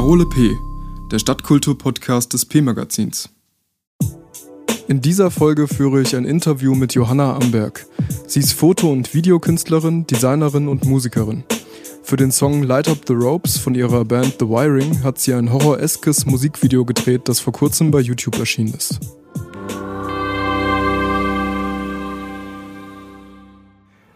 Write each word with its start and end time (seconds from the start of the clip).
Parole 0.00 0.24
P, 0.24 0.56
der 1.12 1.18
Stadtkultur-Podcast 1.18 2.32
des 2.32 2.46
P-Magazins. 2.46 3.28
In 4.88 5.02
dieser 5.02 5.30
Folge 5.30 5.68
führe 5.68 6.00
ich 6.00 6.16
ein 6.16 6.24
Interview 6.24 6.74
mit 6.74 6.94
Johanna 6.94 7.36
Amberg. 7.36 7.84
Sie 8.26 8.40
ist 8.40 8.54
Foto- 8.54 8.90
und 8.90 9.12
Videokünstlerin, 9.12 10.06
Designerin 10.06 10.68
und 10.68 10.86
Musikerin. 10.86 11.44
Für 12.02 12.16
den 12.16 12.32
Song 12.32 12.62
Light 12.62 12.88
Up 12.88 13.00
the 13.06 13.12
Ropes 13.12 13.58
von 13.58 13.74
ihrer 13.74 14.06
Band 14.06 14.36
The 14.40 14.48
Wiring 14.48 15.02
hat 15.04 15.18
sie 15.18 15.34
ein 15.34 15.52
horroreskes 15.52 16.24
Musikvideo 16.24 16.86
gedreht, 16.86 17.28
das 17.28 17.38
vor 17.38 17.52
kurzem 17.52 17.90
bei 17.90 18.00
YouTube 18.00 18.38
erschienen 18.38 18.72
ist. 18.72 19.00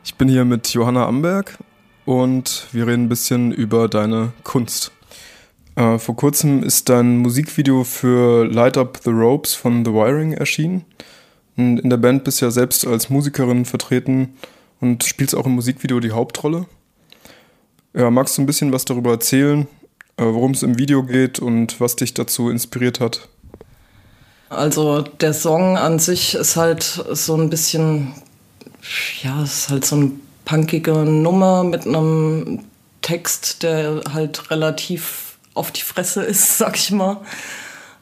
Ich 0.03 0.15
bin 0.15 0.29
hier 0.29 0.47
mit 0.47 0.69
Johanna 0.69 1.07
Amberg 1.07 1.59
und 2.07 2.69
wir 2.73 2.87
reden 2.87 3.03
ein 3.03 3.09
bisschen 3.11 3.53
über 3.53 3.87
deine 3.89 4.33
Kunst. 4.45 4.91
Äh, 5.77 5.99
vor 5.99 6.17
kurzem 6.17 6.63
ist 6.63 6.89
dein 6.89 7.19
Musikvideo 7.19 7.85
für 7.85 8.45
Light 8.47 8.77
Up 8.77 9.01
the 9.03 9.11
Ropes 9.11 9.55
von 9.55 9.85
The 9.85 9.93
Wiring 9.93 10.33
erschienen. 10.33 10.85
Und 11.57 11.79
in 11.79 11.91
der 11.91 11.97
Band 11.97 12.25
bist 12.25 12.41
du 12.41 12.47
ja 12.47 12.51
selbst 12.51 12.87
als 12.87 13.11
Musikerin 13.11 13.65
vertreten 13.65 14.35
und 14.81 15.05
spielst 15.05 15.35
auch 15.35 15.47
im 15.47 15.53
Musikvideo 15.53 16.01
die 16.01 16.13
Hauptrolle. 16.13 16.67
Ja, 17.95 18.11
magst 18.11 18.37
du 18.37 18.43
ein 18.43 18.47
bisschen 18.47 18.73
was 18.73 18.85
darüber 18.85 19.13
erzählen, 19.13 19.67
äh, 20.17 20.25
worum 20.25 20.53
es 20.53 20.63
im 20.63 20.79
Video 20.79 21.05
geht 21.05 21.39
und 21.39 21.81
was 21.81 21.97
dich 21.97 22.15
dazu 22.15 22.51
inspiriert 22.51 23.01
hat? 23.01 23.29
Also 24.49 25.03
der 25.03 25.33
Song 25.33 25.77
an 25.77 25.99
sich 25.99 26.35
ist 26.35 26.57
halt 26.57 26.83
so 26.83 27.37
ein 27.37 27.51
bisschen, 27.51 28.15
ja, 29.23 29.43
ist 29.43 29.69
halt 29.71 29.85
so 29.85 29.97
eine 29.97 30.13
punkige 30.45 30.93
Nummer 30.93 31.65
mit 31.65 31.87
einem 31.87 32.61
Text, 33.01 33.63
der 33.63 34.03
halt 34.13 34.51
relativ 34.51 35.34
auf 35.55 35.71
die 35.71 35.83
Fresse 35.83 36.23
ist, 36.23 36.59
sag 36.59 36.77
ich 36.77 36.91
mal. 36.91 37.19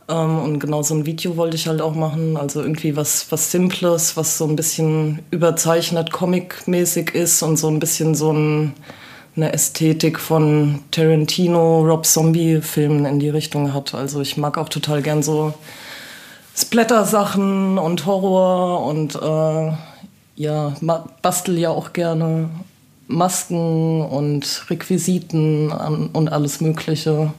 Ähm, 0.09 0.39
und 0.39 0.59
genau 0.59 0.83
so 0.83 0.95
ein 0.95 1.07
Video 1.07 1.37
wollte 1.37 1.57
ich 1.57 1.69
halt 1.69 1.81
auch 1.81 1.95
machen. 1.95 2.37
Also 2.37 2.61
irgendwie 2.61 2.97
was, 2.97 3.31
was 3.31 3.51
Simples, 3.51 4.17
was 4.17 4.39
so 4.39 4.47
ein 4.47 4.57
bisschen 4.57 5.21
überzeichnet, 5.31 6.13
comic-mäßig 6.13 7.15
ist 7.15 7.43
und 7.43 7.57
so 7.57 7.69
ein 7.69 7.79
bisschen 7.79 8.15
so 8.15 8.33
ein, 8.33 8.75
eine 9.37 9.53
Ästhetik 9.53 10.19
von 10.19 10.81
Tarantino, 10.91 11.83
Rob 11.83 12.07
Zombie-Filmen 12.07 13.07
in 13.07 13.21
die 13.21 13.31
Richtung 13.31 13.73
hat. 13.73 13.95
Also 13.95 14.21
ich 14.21 14.37
mag 14.37 14.59
auch 14.59 14.69
total 14.69 15.03
gern 15.03 15.23
so 15.23 15.55
Splatter-Sachen 16.55 17.79
und 17.79 18.05
Horror 18.05 18.85
und 18.87 19.15
äh, 19.15 19.73
ja, 20.37 20.75
bastel 21.23 21.59
ja 21.59 21.71
auch 21.71 21.93
gerne 21.93 22.51
Masken 23.13 24.03
und 24.03 24.67
Requisiten 24.71 25.71
und 26.13 26.33
alles 26.33 26.61
Mögliche. 26.61 27.33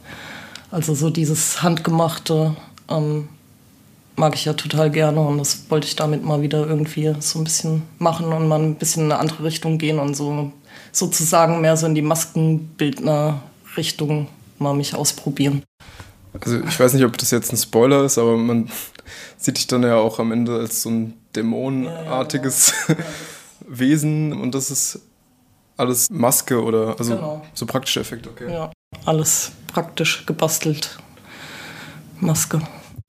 Also 0.72 0.96
so 0.96 1.10
dieses 1.10 1.62
Handgemachte 1.62 2.56
ähm, 2.90 3.28
mag 4.16 4.36
ich 4.36 4.46
ja 4.46 4.54
total 4.54 4.92
gerne 4.92 5.20
und 5.20 5.40
das 5.40 5.66
wollte 5.70 5.88
ich 5.88 5.96
damit 5.96 6.24
mal 6.24 6.42
wieder 6.42 6.68
irgendwie 6.68 7.14
so 7.20 7.40
ein 7.40 7.44
bisschen 7.44 7.82
machen 7.98 8.28
und 8.28 8.48
mal 8.48 8.60
ein 8.60 8.76
bisschen 8.76 9.06
in 9.06 9.12
eine 9.12 9.20
andere 9.20 9.44
Richtung 9.44 9.78
gehen 9.78 10.00
und 10.00 10.16
so 10.16 10.54
sozusagen 10.92 11.62
mehr 11.62 11.78
so 11.78 11.86
in 11.88 11.96
die 11.96 12.02
Maskenbildner-Richtung 12.02 14.28
mal 14.60 14.74
mich 14.74 14.96
ausprobieren. 14.96 15.64
Also 16.40 16.60
ich 16.60 16.80
weiß 16.80 16.94
nicht, 16.94 17.04
ob 17.06 17.18
das 17.18 17.32
jetzt 17.32 17.52
ein 17.52 17.58
Spoiler 17.58 18.04
ist, 18.04 18.18
aber 18.18 18.38
man 18.38 18.70
sieht 19.38 19.58
dich 19.58 19.68
dann 19.68 19.84
ja 19.84 19.98
auch 19.98 20.20
am 20.20 20.32
Ende 20.32 20.56
als 20.56 20.84
so 20.84 20.90
ein 20.90 21.16
dämonenartiges 21.36 22.74
ja, 22.88 22.96
ja, 22.96 23.00
ja. 23.00 23.06
Wesen 23.68 24.34
und 24.34 24.54
das 24.54 24.72
ist 24.72 25.00
alles 25.78 26.10
Maske 26.10 26.62
oder 26.62 26.96
also 26.98 27.16
genau. 27.16 27.46
so 27.54 27.66
praktische 27.66 28.00
Effekte, 28.00 28.30
okay. 28.30 28.52
Ja, 28.52 28.72
alles 29.06 29.52
praktisch 29.68 30.26
gebastelt. 30.26 30.97
Maske. 32.20 32.62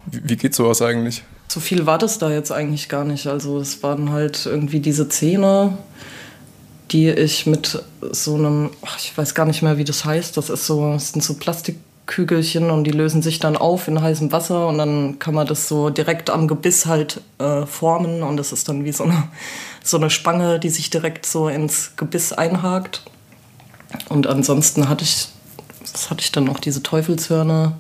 Wie, 0.07 0.29
wie 0.29 0.37
geht 0.37 0.55
sowas 0.55 0.83
eigentlich? 0.83 1.23
So 1.49 1.61
viel 1.61 1.87
war 1.87 1.99
das 1.99 2.19
da 2.19 2.31
jetzt 2.31 2.51
eigentlich 2.51 2.89
gar 2.89 3.05
nicht. 3.05 3.27
Also 3.27 3.59
es 3.59 3.83
waren 3.83 4.11
halt 4.11 4.47
irgendwie 4.47 4.81
diese 4.81 5.09
Zähne, 5.09 5.79
die 6.91 7.11
ich 7.11 7.47
mit 7.47 7.83
so 8.11 8.35
einem, 8.35 8.71
ach, 8.83 8.99
ich 8.99 9.17
weiß 9.17 9.35
gar 9.35 9.47
nicht 9.47 9.63
mehr, 9.63 9.79
wie 9.79 9.85
das 9.85 10.05
heißt. 10.05 10.37
Das 10.37 10.51
ist 10.51 10.67
so, 10.67 10.93
das 10.93 11.13
sind 11.13 11.23
so 11.23 11.35
Plastikkügelchen 11.35 12.71
und 12.71 12.85
die 12.85 12.91
lösen 12.91 13.23
sich 13.23 13.39
dann 13.39 13.57
auf 13.57 13.89
in 13.89 14.01
heißem 14.01 14.33
Wasser 14.33 14.67
und 14.69 14.79
dann 14.79 15.19
kann 15.19 15.35
man 15.35 15.47
das 15.47 15.69
so 15.69 15.91
direkt 15.91 16.31
am 16.31 16.49
Gebiss 16.49 16.87
halt 16.87 17.21
äh, 17.39 17.67
formen 17.67 18.23
und 18.23 18.37
das 18.37 18.53
ist 18.53 18.69
dann 18.69 18.85
wie 18.85 18.93
so 18.93 19.05
eine 19.05 19.25
so 19.85 19.99
eine 19.99 20.11
Spange, 20.11 20.59
die 20.59 20.71
sich 20.71 20.91
direkt 20.91 21.27
so 21.27 21.49
ins 21.49 21.93
Gebiss 21.97 22.33
einhakt. 22.33 23.03
Und 24.09 24.27
ansonsten 24.27 24.89
hatte 24.89 25.05
ich, 25.05 25.29
was 25.93 26.11
hatte 26.11 26.23
ich 26.23 26.33
dann 26.33 26.45
noch, 26.45 26.59
diese 26.59 26.83
Teufelshörner. 26.83 27.79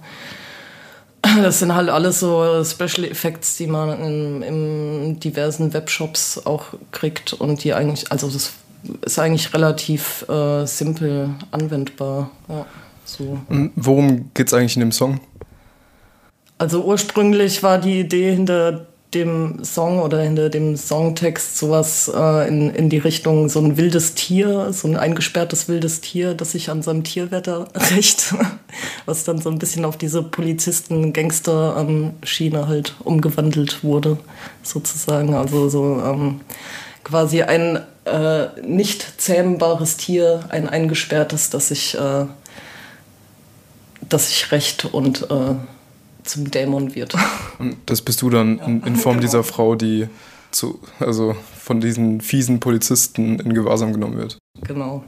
Das 1.42 1.58
sind 1.58 1.74
halt 1.74 1.88
alles 1.88 2.20
so 2.20 2.62
Special 2.62 3.04
Effects, 3.06 3.56
die 3.56 3.66
man 3.66 3.98
in, 3.98 4.42
in 4.42 5.20
diversen 5.20 5.72
Webshops 5.72 6.44
auch 6.44 6.66
kriegt 6.92 7.32
und 7.32 7.64
die 7.64 7.72
eigentlich, 7.72 8.12
also 8.12 8.28
das 8.28 8.52
ist 9.00 9.18
eigentlich 9.18 9.54
relativ 9.54 10.28
äh, 10.28 10.66
simpel 10.66 11.30
anwendbar. 11.50 12.30
Ja, 12.48 12.66
so. 13.06 13.38
Worum 13.74 14.30
geht 14.34 14.48
es 14.48 14.54
eigentlich 14.54 14.76
in 14.76 14.80
dem 14.80 14.92
Song? 14.92 15.20
Also 16.58 16.84
ursprünglich 16.84 17.62
war 17.62 17.78
die 17.78 18.00
Idee 18.00 18.34
hinter 18.34 18.86
dem 19.14 19.64
Song 19.64 20.00
oder 20.00 20.20
hinter 20.20 20.50
dem 20.50 20.76
Songtext 20.76 21.56
sowas 21.58 22.10
äh, 22.14 22.46
in, 22.48 22.74
in 22.74 22.90
die 22.90 22.98
Richtung 22.98 23.48
so 23.48 23.60
ein 23.60 23.76
wildes 23.76 24.14
Tier, 24.14 24.72
so 24.72 24.88
ein 24.88 24.96
eingesperrtes 24.96 25.68
wildes 25.68 26.00
Tier, 26.00 26.34
das 26.34 26.50
sich 26.52 26.70
an 26.70 26.82
seinem 26.82 27.02
Tierwetter 27.04 27.68
rächt, 27.74 28.34
was 29.06 29.24
dann 29.24 29.40
so 29.40 29.50
ein 29.50 29.58
bisschen 29.58 29.84
auf 29.84 29.96
diese 29.96 30.22
Polizisten-Gangster-Schiene 30.22 32.68
halt 32.68 32.94
umgewandelt 33.04 33.84
wurde, 33.84 34.18
sozusagen. 34.62 35.34
Also 35.34 35.68
so 35.68 36.00
ähm, 36.04 36.40
quasi 37.04 37.42
ein 37.42 37.80
äh, 38.04 38.46
nicht 38.62 39.20
zähmbares 39.20 39.96
Tier, 39.96 40.44
ein 40.48 40.68
eingesperrtes, 40.68 41.50
das 41.50 41.68
sich, 41.68 41.94
äh, 41.94 42.26
das 44.08 44.28
sich 44.28 44.50
rächt 44.52 44.84
und 44.86 45.30
äh, 45.30 45.54
zum 46.24 46.50
Dämon 46.50 46.94
wird. 46.94 47.14
Und 47.58 47.76
das 47.86 48.02
bist 48.02 48.22
du 48.22 48.30
dann 48.30 48.58
in, 48.58 48.82
in 48.82 48.96
Form 48.96 49.16
genau. 49.16 49.26
dieser 49.26 49.44
Frau, 49.44 49.74
die 49.74 50.08
zu, 50.50 50.80
also 51.00 51.36
von 51.58 51.80
diesen 51.80 52.20
fiesen 52.20 52.60
Polizisten 52.60 53.38
in 53.40 53.54
Gewahrsam 53.54 53.92
genommen 53.92 54.16
wird. 54.16 54.38
Genau. 54.62 55.04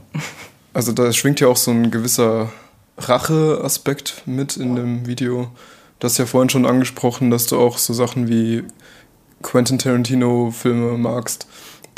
Also 0.74 0.92
da 0.92 1.12
schwingt 1.12 1.40
ja 1.40 1.48
auch 1.48 1.56
so 1.56 1.70
ein 1.70 1.90
gewisser 1.90 2.52
Rache-Aspekt 2.98 4.22
mit 4.26 4.56
in 4.56 4.76
dem 4.76 5.06
Video. 5.06 5.50
Du 5.98 6.04
hast 6.04 6.18
ja 6.18 6.26
vorhin 6.26 6.50
schon 6.50 6.66
angesprochen, 6.66 7.30
dass 7.30 7.46
du 7.46 7.58
auch 7.58 7.78
so 7.78 7.94
Sachen 7.94 8.28
wie 8.28 8.64
Quentin 9.42 9.78
Tarantino-Filme 9.78 10.98
magst 10.98 11.46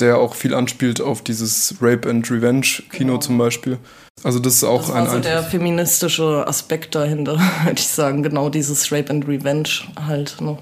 der 0.01 0.19
auch 0.19 0.35
viel 0.35 0.55
anspielt 0.55 1.01
auf 1.01 1.23
dieses 1.23 1.75
Rape 1.81 2.09
and 2.09 2.31
Revenge 2.31 2.67
Kino 2.91 3.13
genau. 3.13 3.19
zum 3.19 3.39
Beispiel. 3.39 3.79
Also 4.23 4.39
das 4.39 4.55
ist 4.55 4.65
auch 4.65 4.87
das 4.87 4.91
ein. 4.91 5.07
Also 5.07 5.21
der 5.21 5.43
feministische 5.43 6.47
Aspekt 6.47 6.95
dahinter, 6.95 7.39
würde 7.65 7.79
ich 7.79 7.89
sagen, 7.89 8.23
genau 8.23 8.49
dieses 8.49 8.91
Rape 8.91 9.11
and 9.11 9.27
Revenge 9.29 9.69
halt, 10.07 10.41
ne? 10.41 10.59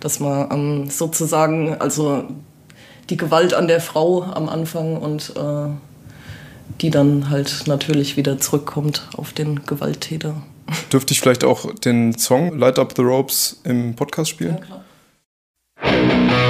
dass 0.00 0.20
man 0.20 0.50
ähm, 0.50 0.90
sozusagen 0.90 1.74
also 1.80 2.24
die 3.10 3.16
Gewalt 3.16 3.54
an 3.54 3.68
der 3.68 3.80
Frau 3.80 4.22
am 4.22 4.48
Anfang 4.48 4.96
und 4.96 5.32
äh, 5.36 5.70
die 6.80 6.90
dann 6.90 7.30
halt 7.30 7.64
natürlich 7.66 8.16
wieder 8.16 8.38
zurückkommt 8.38 9.08
auf 9.16 9.32
den 9.32 9.64
Gewalttäter. 9.64 10.34
Dürfte 10.92 11.12
ich 11.12 11.20
vielleicht 11.20 11.44
auch 11.44 11.74
den 11.74 12.16
Song 12.16 12.58
Light 12.58 12.78
Up 12.78 12.92
the 12.96 13.02
Ropes 13.02 13.60
im 13.64 13.94
Podcast 13.96 14.30
spielen? 14.30 14.58
Ja, 14.58 14.64
klar. 14.64 16.44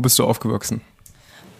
Wo 0.00 0.02
bist 0.02 0.18
du 0.18 0.24
aufgewachsen? 0.24 0.80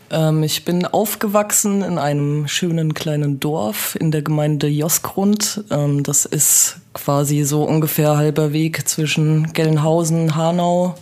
Ähm, 0.08 0.42
ich 0.42 0.64
bin 0.64 0.86
aufgewachsen 0.86 1.82
in 1.82 1.98
einem 1.98 2.48
schönen 2.48 2.94
kleinen 2.94 3.38
Dorf 3.38 3.98
in 4.00 4.10
der 4.10 4.22
Gemeinde 4.22 4.66
Josgrund. 4.66 5.62
Ähm, 5.70 6.02
das 6.04 6.24
ist 6.24 6.78
quasi 6.94 7.42
so 7.42 7.64
ungefähr 7.64 8.16
halber 8.16 8.54
Weg 8.54 8.88
zwischen 8.88 9.52
Gelnhausen, 9.52 10.36
Hanau, 10.36 10.94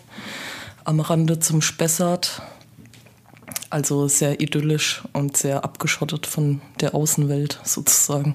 am 0.83 0.99
Rande 0.99 1.39
zum 1.39 1.63
Spessart. 1.63 2.43
Also 3.71 4.09
sehr 4.09 4.41
idyllisch 4.41 5.05
und 5.13 5.37
sehr 5.37 5.63
abgeschottet 5.63 6.27
von 6.27 6.61
der 6.81 6.97
Außenwelt 6.97 7.61
sozusagen. 7.63 8.35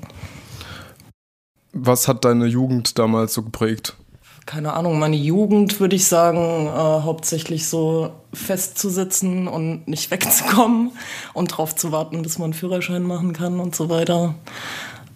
Was 1.73 2.07
hat 2.07 2.23
deine 2.23 2.45
Jugend 2.45 2.97
damals 2.97 3.33
so 3.33 3.43
geprägt? 3.43 3.97
Keine 4.45 4.73
Ahnung, 4.73 4.99
meine 4.99 5.15
Jugend 5.15 5.79
würde 5.79 5.95
ich 5.95 6.05
sagen, 6.05 6.67
äh, 6.67 6.69
hauptsächlich 6.69 7.67
so 7.67 8.11
festzusitzen 8.33 9.47
und 9.47 9.87
nicht 9.87 10.11
wegzukommen 10.11 10.91
und 11.33 11.51
darauf 11.51 11.75
zu 11.75 11.91
warten, 11.91 12.21
bis 12.21 12.37
man 12.37 12.45
einen 12.45 12.53
Führerschein 12.53 13.03
machen 13.03 13.33
kann 13.33 13.59
und 13.59 13.75
so 13.75 13.89
weiter. 13.89 14.35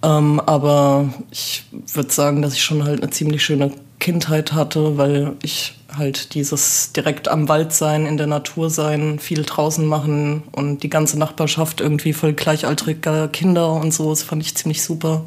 Ähm, 0.04 0.40
aber 0.40 1.10
ich 1.32 1.66
würde 1.94 2.12
sagen, 2.12 2.42
dass 2.42 2.54
ich 2.54 2.64
schon 2.64 2.84
halt 2.86 3.02
eine 3.02 3.10
ziemlich 3.10 3.44
schöne 3.44 3.72
Kindheit 4.00 4.54
hatte, 4.54 4.98
weil 4.98 5.36
ich 5.42 5.74
halt 5.96 6.34
dieses 6.36 6.92
direkt 6.94 7.28
am 7.28 7.50
Wald 7.50 7.74
sein, 7.74 8.06
in 8.06 8.18
der 8.18 8.28
Natur 8.28 8.70
sein, 8.70 9.20
viel 9.20 9.44
draußen 9.44 9.86
machen 9.86 10.44
und 10.52 10.84
die 10.84 10.90
ganze 10.90 11.18
Nachbarschaft 11.18 11.82
irgendwie 11.82 12.14
voll 12.14 12.34
gleichaltriger 12.34 13.28
Kinder 13.30 13.74
und 13.74 13.94
so, 13.94 14.10
das 14.10 14.22
fand 14.22 14.44
ich 14.44 14.56
ziemlich 14.56 14.84
super. 14.84 15.26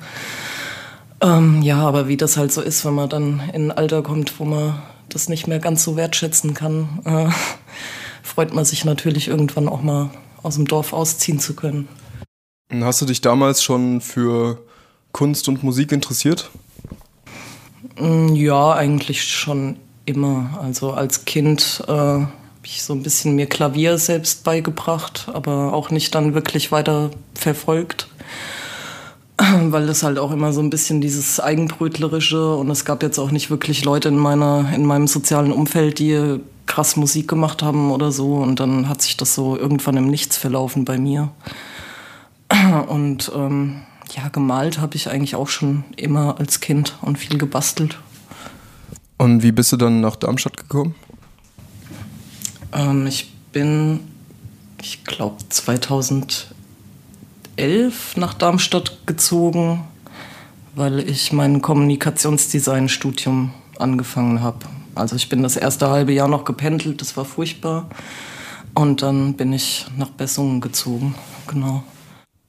Ähm, 1.22 1.62
ja, 1.62 1.78
aber 1.86 2.08
wie 2.08 2.16
das 2.16 2.36
halt 2.36 2.52
so 2.52 2.62
ist, 2.62 2.84
wenn 2.84 2.94
man 2.94 3.08
dann 3.08 3.42
in 3.52 3.70
ein 3.70 3.76
Alter 3.76 4.02
kommt, 4.02 4.40
wo 4.40 4.44
man 4.44 4.80
das 5.08 5.28
nicht 5.28 5.46
mehr 5.46 5.58
ganz 5.58 5.82
so 5.82 5.96
wertschätzen 5.96 6.54
kann, 6.54 7.00
äh, 7.04 7.28
freut 8.22 8.54
man 8.54 8.64
sich 8.64 8.84
natürlich 8.84 9.28
irgendwann 9.28 9.68
auch 9.68 9.82
mal 9.82 10.10
aus 10.42 10.54
dem 10.54 10.66
Dorf 10.66 10.92
ausziehen 10.92 11.38
zu 11.38 11.54
können. 11.54 11.88
Hast 12.72 13.02
du 13.02 13.06
dich 13.06 13.20
damals 13.20 13.62
schon 13.62 14.00
für 14.00 14.62
Kunst 15.12 15.48
und 15.48 15.62
Musik 15.62 15.92
interessiert? 15.92 16.50
Mm, 17.98 18.34
ja, 18.34 18.72
eigentlich 18.72 19.24
schon 19.24 19.76
immer. 20.06 20.58
Also 20.62 20.92
als 20.92 21.24
Kind 21.24 21.82
äh, 21.88 21.90
habe 21.90 22.28
ich 22.64 22.82
so 22.82 22.92
ein 22.92 23.02
bisschen 23.02 23.34
mir 23.34 23.46
Klavier 23.46 23.98
selbst 23.98 24.44
beigebracht, 24.44 25.28
aber 25.32 25.72
auch 25.72 25.90
nicht 25.90 26.14
dann 26.14 26.34
wirklich 26.34 26.72
weiter 26.72 27.10
verfolgt. 27.34 28.08
Weil 29.68 29.86
das 29.86 30.02
halt 30.02 30.18
auch 30.18 30.32
immer 30.32 30.52
so 30.52 30.60
ein 30.60 30.70
bisschen 30.70 31.00
dieses 31.00 31.40
Eigenbrötlerische 31.40 32.54
und 32.54 32.70
es 32.70 32.84
gab 32.84 33.02
jetzt 33.02 33.18
auch 33.18 33.30
nicht 33.30 33.50
wirklich 33.50 33.84
Leute 33.84 34.08
in 34.08 34.16
meiner, 34.16 34.72
in 34.74 34.84
meinem 34.84 35.06
sozialen 35.06 35.52
Umfeld, 35.52 35.98
die 35.98 36.40
krass 36.66 36.96
Musik 36.96 37.28
gemacht 37.28 37.62
haben 37.62 37.90
oder 37.90 38.12
so 38.12 38.36
und 38.36 38.60
dann 38.60 38.88
hat 38.88 39.02
sich 39.02 39.16
das 39.16 39.34
so 39.34 39.56
irgendwann 39.56 39.96
im 39.96 40.08
Nichts 40.08 40.36
verlaufen 40.36 40.84
bei 40.84 40.98
mir. 40.98 41.30
Und 42.88 43.30
ähm, 43.34 43.82
ja, 44.16 44.28
gemalt 44.28 44.80
habe 44.80 44.96
ich 44.96 45.08
eigentlich 45.08 45.34
auch 45.36 45.48
schon 45.48 45.84
immer 45.96 46.38
als 46.38 46.60
Kind 46.60 46.96
und 47.00 47.18
viel 47.18 47.38
gebastelt. 47.38 47.98
Und 49.18 49.42
wie 49.42 49.52
bist 49.52 49.72
du 49.72 49.76
dann 49.76 50.00
nach 50.00 50.16
Darmstadt 50.16 50.56
gekommen? 50.56 50.94
Ähm, 52.72 53.06
ich 53.06 53.32
bin, 53.52 54.00
ich 54.80 55.04
glaube, 55.04 55.36
2000 55.48 56.49
2011 57.60 58.16
nach 58.16 58.32
Darmstadt 58.32 59.06
gezogen, 59.06 59.84
weil 60.74 60.98
ich 61.00 61.30
mein 61.32 61.60
Kommunikationsdesign-Studium 61.60 63.52
angefangen 63.78 64.40
habe. 64.40 64.60
Also 64.94 65.14
ich 65.16 65.28
bin 65.28 65.42
das 65.42 65.56
erste 65.56 65.90
halbe 65.90 66.12
Jahr 66.12 66.28
noch 66.28 66.44
gependelt, 66.44 67.02
das 67.02 67.18
war 67.18 67.26
furchtbar. 67.26 67.90
Und 68.74 69.02
dann 69.02 69.34
bin 69.34 69.52
ich 69.52 69.84
nach 69.98 70.08
Bessungen 70.08 70.62
gezogen, 70.62 71.14
genau. 71.46 71.82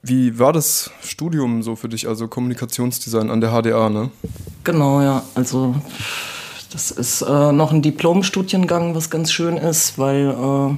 Wie 0.01 0.39
war 0.39 0.53
das 0.53 0.91
Studium 1.03 1.61
so 1.61 1.75
für 1.75 1.89
dich, 1.89 2.07
also 2.07 2.29
Kommunikationsdesign 2.29 3.29
an 3.29 3.41
der 3.41 3.51
HDA, 3.51 3.89
ne? 3.89 4.11
Genau, 4.63 5.01
ja. 5.01 5.23
Also 5.35 5.75
das 6.71 6.89
ist 6.89 7.21
äh, 7.21 7.51
noch 7.51 7.73
ein 7.73 7.81
Diplomstudiengang, 7.81 8.95
was 8.95 9.09
ganz 9.09 9.31
schön 9.31 9.57
ist, 9.57 9.99
weil 9.99 10.29
äh, 10.29 10.75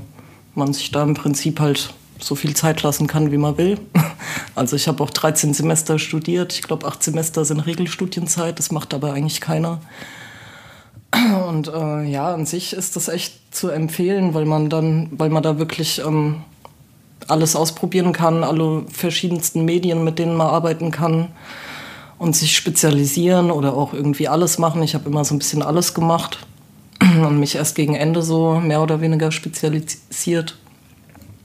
man 0.56 0.74
sich 0.74 0.90
da 0.92 1.04
im 1.04 1.13
Prinzip 1.13 1.60
halt 1.60 1.94
so 2.20 2.36
viel 2.36 2.55
Zeit 2.55 2.82
lassen 2.84 3.08
kann, 3.08 3.32
wie 3.32 3.38
man 3.38 3.58
will. 3.58 3.79
Also 4.55 4.75
ich 4.75 4.88
habe 4.88 5.03
auch 5.03 5.10
13 5.10 5.55
Semester 5.55 5.98
studiert. 5.98 6.53
Ich 6.53 6.62
glaube, 6.62 6.86
acht 6.86 7.01
Semester 7.01 7.43
sind 7.43 7.62
Regelstudienzeit. 7.62 8.60
Das 8.60 8.72
macht 8.72 8.93
aber 8.93 9.12
eigentlich 9.13 9.41
keiner. 9.41 9.79
Und 11.50 11.70
äh, 11.70 12.03
ja, 12.03 12.34
an 12.34 12.46
sich 12.46 12.74
ist 12.74 12.96
das 12.96 13.08
echt 13.08 13.34
zu 13.53 13.70
empfehlen, 13.70 14.36
weil 14.36 14.46
man 14.46 14.70
dann, 14.70 15.10
weil 15.12 15.29
man 15.29 15.41
da 15.41 15.58
wirklich 15.58 16.01
ähm, 16.05 16.43
alles 17.27 17.55
ausprobieren 17.55 18.13
kann, 18.13 18.43
alle 18.43 18.84
verschiedensten 18.91 19.65
Medien, 19.65 20.03
mit 20.03 20.20
denen 20.20 20.36
man 20.36 20.48
arbeiten 20.48 20.91
kann 20.91 21.29
und 22.17 22.36
sich 22.36 22.55
spezialisieren 22.55 23.51
oder 23.51 23.75
auch 23.75 23.93
irgendwie 23.93 24.27
alles 24.27 24.58
machen. 24.58 24.84
Ich 24.84 24.93
habe 24.96 25.10
immer 25.10 25.25
so 25.25 25.36
ein 25.36 25.39
bisschen 25.39 25.62
alles 25.62 25.93
gemacht 25.93 26.39
und 27.01 27.39
mich 27.39 27.55
erst 27.55 27.75
gegen 27.75 27.96
Ende 27.96 28.22
so 28.22 28.60
mehr 28.60 28.82
oder 28.82 29.01
weniger 29.01 29.32
spezialisiert. 29.32 30.58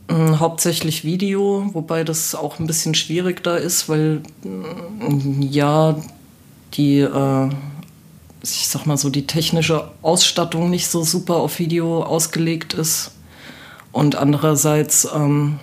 Mm, 0.08 0.38
hauptsächlich 0.40 1.04
Video, 1.04 1.68
wobei 1.74 2.02
das 2.02 2.34
auch 2.34 2.58
ein 2.58 2.66
bisschen 2.66 2.94
schwierig 2.94 3.42
da 3.44 3.56
ist, 3.56 3.88
weil 3.90 4.22
mm, 4.42 5.42
ja 5.42 5.96
die, 6.74 7.00
äh, 7.00 7.48
ich 8.42 8.68
sag 8.68 8.86
mal 8.86 8.96
so, 8.96 9.10
die 9.10 9.26
technische 9.26 9.90
Ausstattung 10.00 10.70
nicht 10.70 10.88
so 10.88 11.02
super 11.04 11.36
auf 11.36 11.58
Video 11.58 12.02
ausgelegt 12.02 12.72
ist. 12.72 13.12
Und 13.92 14.16
andererseits 14.16 15.06
ähm, 15.14 15.58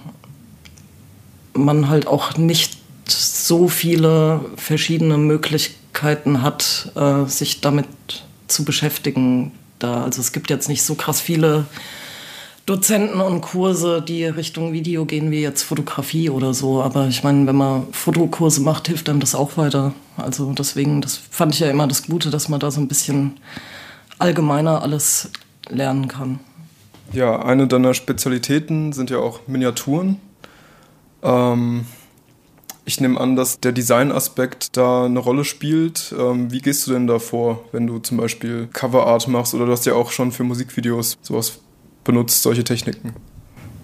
man 1.54 1.90
halt 1.90 2.06
auch 2.06 2.38
nicht 2.38 2.78
so 3.08 3.68
viele 3.68 4.42
verschiedene 4.58 5.18
Möglichkeiten 5.18 6.44
hat, 6.44 6.92
äh, 6.96 7.26
sich 7.26 7.62
damit 7.62 7.88
zu 8.48 8.64
beschäftigen. 8.64 9.54
Da, 9.80 10.04
also 10.04 10.22
es 10.22 10.32
gibt 10.32 10.52
jetzt 10.52 10.70
nicht 10.70 10.84
so 10.84 10.96
krass 10.96 11.20
viele 11.22 11.66
Dozenten 12.66 13.22
und 13.22 13.42
Kurse, 13.42 14.02
die 14.02 14.26
Richtung 14.26 14.74
Video 14.74 15.06
gehen, 15.06 15.30
wie 15.30 15.42
jetzt 15.42 15.62
Fotografie 15.62 16.32
oder 16.32 16.56
so. 16.56 16.82
Aber 16.82 17.08
ich 17.08 17.24
meine, 17.24 17.46
wenn 17.46 17.56
man 17.56 17.88
Fotokurse 17.92 18.62
macht, 18.62 18.88
hilft 18.88 19.08
einem 19.08 19.20
das 19.20 19.36
auch 19.36 19.56
weiter. 19.58 19.94
Also 20.18 20.52
deswegen, 20.54 21.00
das 21.02 21.16
fand 21.16 21.54
ich 21.54 21.60
ja 21.60 21.70
immer 21.70 21.88
das 21.88 22.08
Gute, 22.08 22.32
dass 22.32 22.50
man 22.50 22.60
da 22.60 22.72
so 22.72 22.82
ein 22.82 22.88
bisschen 22.88 23.40
allgemeiner 24.18 24.82
alles 24.82 25.30
lernen 25.70 26.08
kann. 26.08 26.40
Ja, 27.14 27.40
eine 27.44 27.68
deiner 27.68 27.94
Spezialitäten 27.94 28.94
sind 28.94 29.12
ja 29.12 29.20
auch 29.20 29.42
Miniaturen. 29.46 30.20
Ähm, 31.22 31.86
ich 32.84 33.00
nehme 33.00 33.20
an, 33.20 33.36
dass 33.36 33.60
der 33.60 33.74
Designaspekt 33.74 34.76
da 34.76 35.06
eine 35.06 35.20
Rolle 35.20 35.44
spielt. 35.44 36.16
Ähm, 36.18 36.52
wie 36.52 36.62
gehst 36.62 36.88
du 36.88 36.94
denn 36.94 37.06
da 37.06 37.20
vor, 37.20 37.64
wenn 37.72 37.86
du 37.86 38.00
zum 38.00 38.18
Beispiel 38.18 38.70
Coverart 38.74 39.28
machst 39.28 39.54
oder 39.54 39.68
du 39.68 39.72
hast 39.72 39.86
ja 39.86 39.94
auch 39.94 40.12
schon 40.12 40.32
für 40.32 40.44
Musikvideos 40.44 41.18
sowas 41.22 41.60
benutzt 42.06 42.42
solche 42.42 42.64
Techniken? 42.64 43.14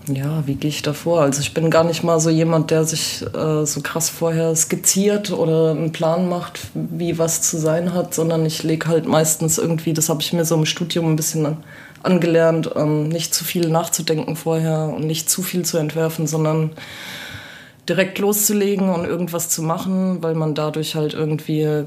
Ja, 0.07 0.47
wie 0.47 0.55
gehe 0.55 0.69
ich 0.69 0.81
da 0.81 0.93
vor? 0.93 1.21
Also 1.21 1.41
ich 1.41 1.53
bin 1.53 1.69
gar 1.69 1.83
nicht 1.83 2.03
mal 2.03 2.19
so 2.19 2.29
jemand, 2.29 2.71
der 2.71 2.85
sich 2.85 3.23
äh, 3.35 3.65
so 3.65 3.81
krass 3.81 4.09
vorher 4.09 4.55
skizziert 4.55 5.31
oder 5.31 5.71
einen 5.71 5.91
Plan 5.91 6.27
macht, 6.27 6.59
wie 6.73 7.19
was 7.19 7.41
zu 7.41 7.57
sein 7.57 7.93
hat, 7.93 8.13
sondern 8.13 8.45
ich 8.45 8.63
lege 8.63 8.87
halt 8.87 9.07
meistens 9.07 9.57
irgendwie, 9.57 9.93
das 9.93 10.09
habe 10.09 10.21
ich 10.21 10.33
mir 10.33 10.43
so 10.43 10.55
im 10.55 10.65
Studium 10.65 11.11
ein 11.11 11.15
bisschen 11.15 11.45
an, 11.45 11.57
angelernt, 12.01 12.71
ähm, 12.75 13.09
nicht 13.09 13.35
zu 13.35 13.43
viel 13.43 13.69
nachzudenken 13.69 14.35
vorher 14.35 14.91
und 14.95 15.05
nicht 15.05 15.29
zu 15.29 15.43
viel 15.43 15.63
zu 15.63 15.77
entwerfen, 15.77 16.25
sondern 16.25 16.71
direkt 17.87 18.17
loszulegen 18.17 18.89
und 18.89 19.05
irgendwas 19.05 19.49
zu 19.49 19.61
machen, 19.61 20.23
weil 20.23 20.33
man 20.33 20.55
dadurch 20.55 20.95
halt 20.95 21.13
irgendwie 21.13 21.85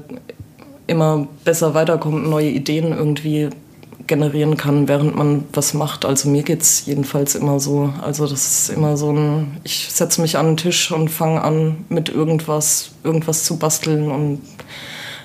immer 0.87 1.27
besser 1.43 1.73
weiterkommt, 1.73 2.27
neue 2.27 2.49
Ideen 2.49 2.93
irgendwie 2.93 3.49
generieren 4.07 4.57
kann, 4.57 4.87
während 4.87 5.15
man 5.15 5.45
was 5.53 5.73
macht. 5.73 6.05
Also 6.05 6.29
mir 6.29 6.43
geht 6.43 6.61
es 6.61 6.85
jedenfalls 6.85 7.35
immer 7.35 7.59
so. 7.59 7.93
Also 8.01 8.27
das 8.27 8.45
ist 8.45 8.69
immer 8.69 8.97
so 8.97 9.11
ein, 9.11 9.57
ich 9.63 9.87
setze 9.91 10.21
mich 10.21 10.37
an 10.37 10.47
den 10.47 10.57
Tisch 10.57 10.91
und 10.91 11.09
fange 11.09 11.41
an 11.41 11.85
mit 11.89 12.09
irgendwas, 12.09 12.91
irgendwas 13.03 13.43
zu 13.43 13.57
basteln 13.57 14.11
und 14.11 14.41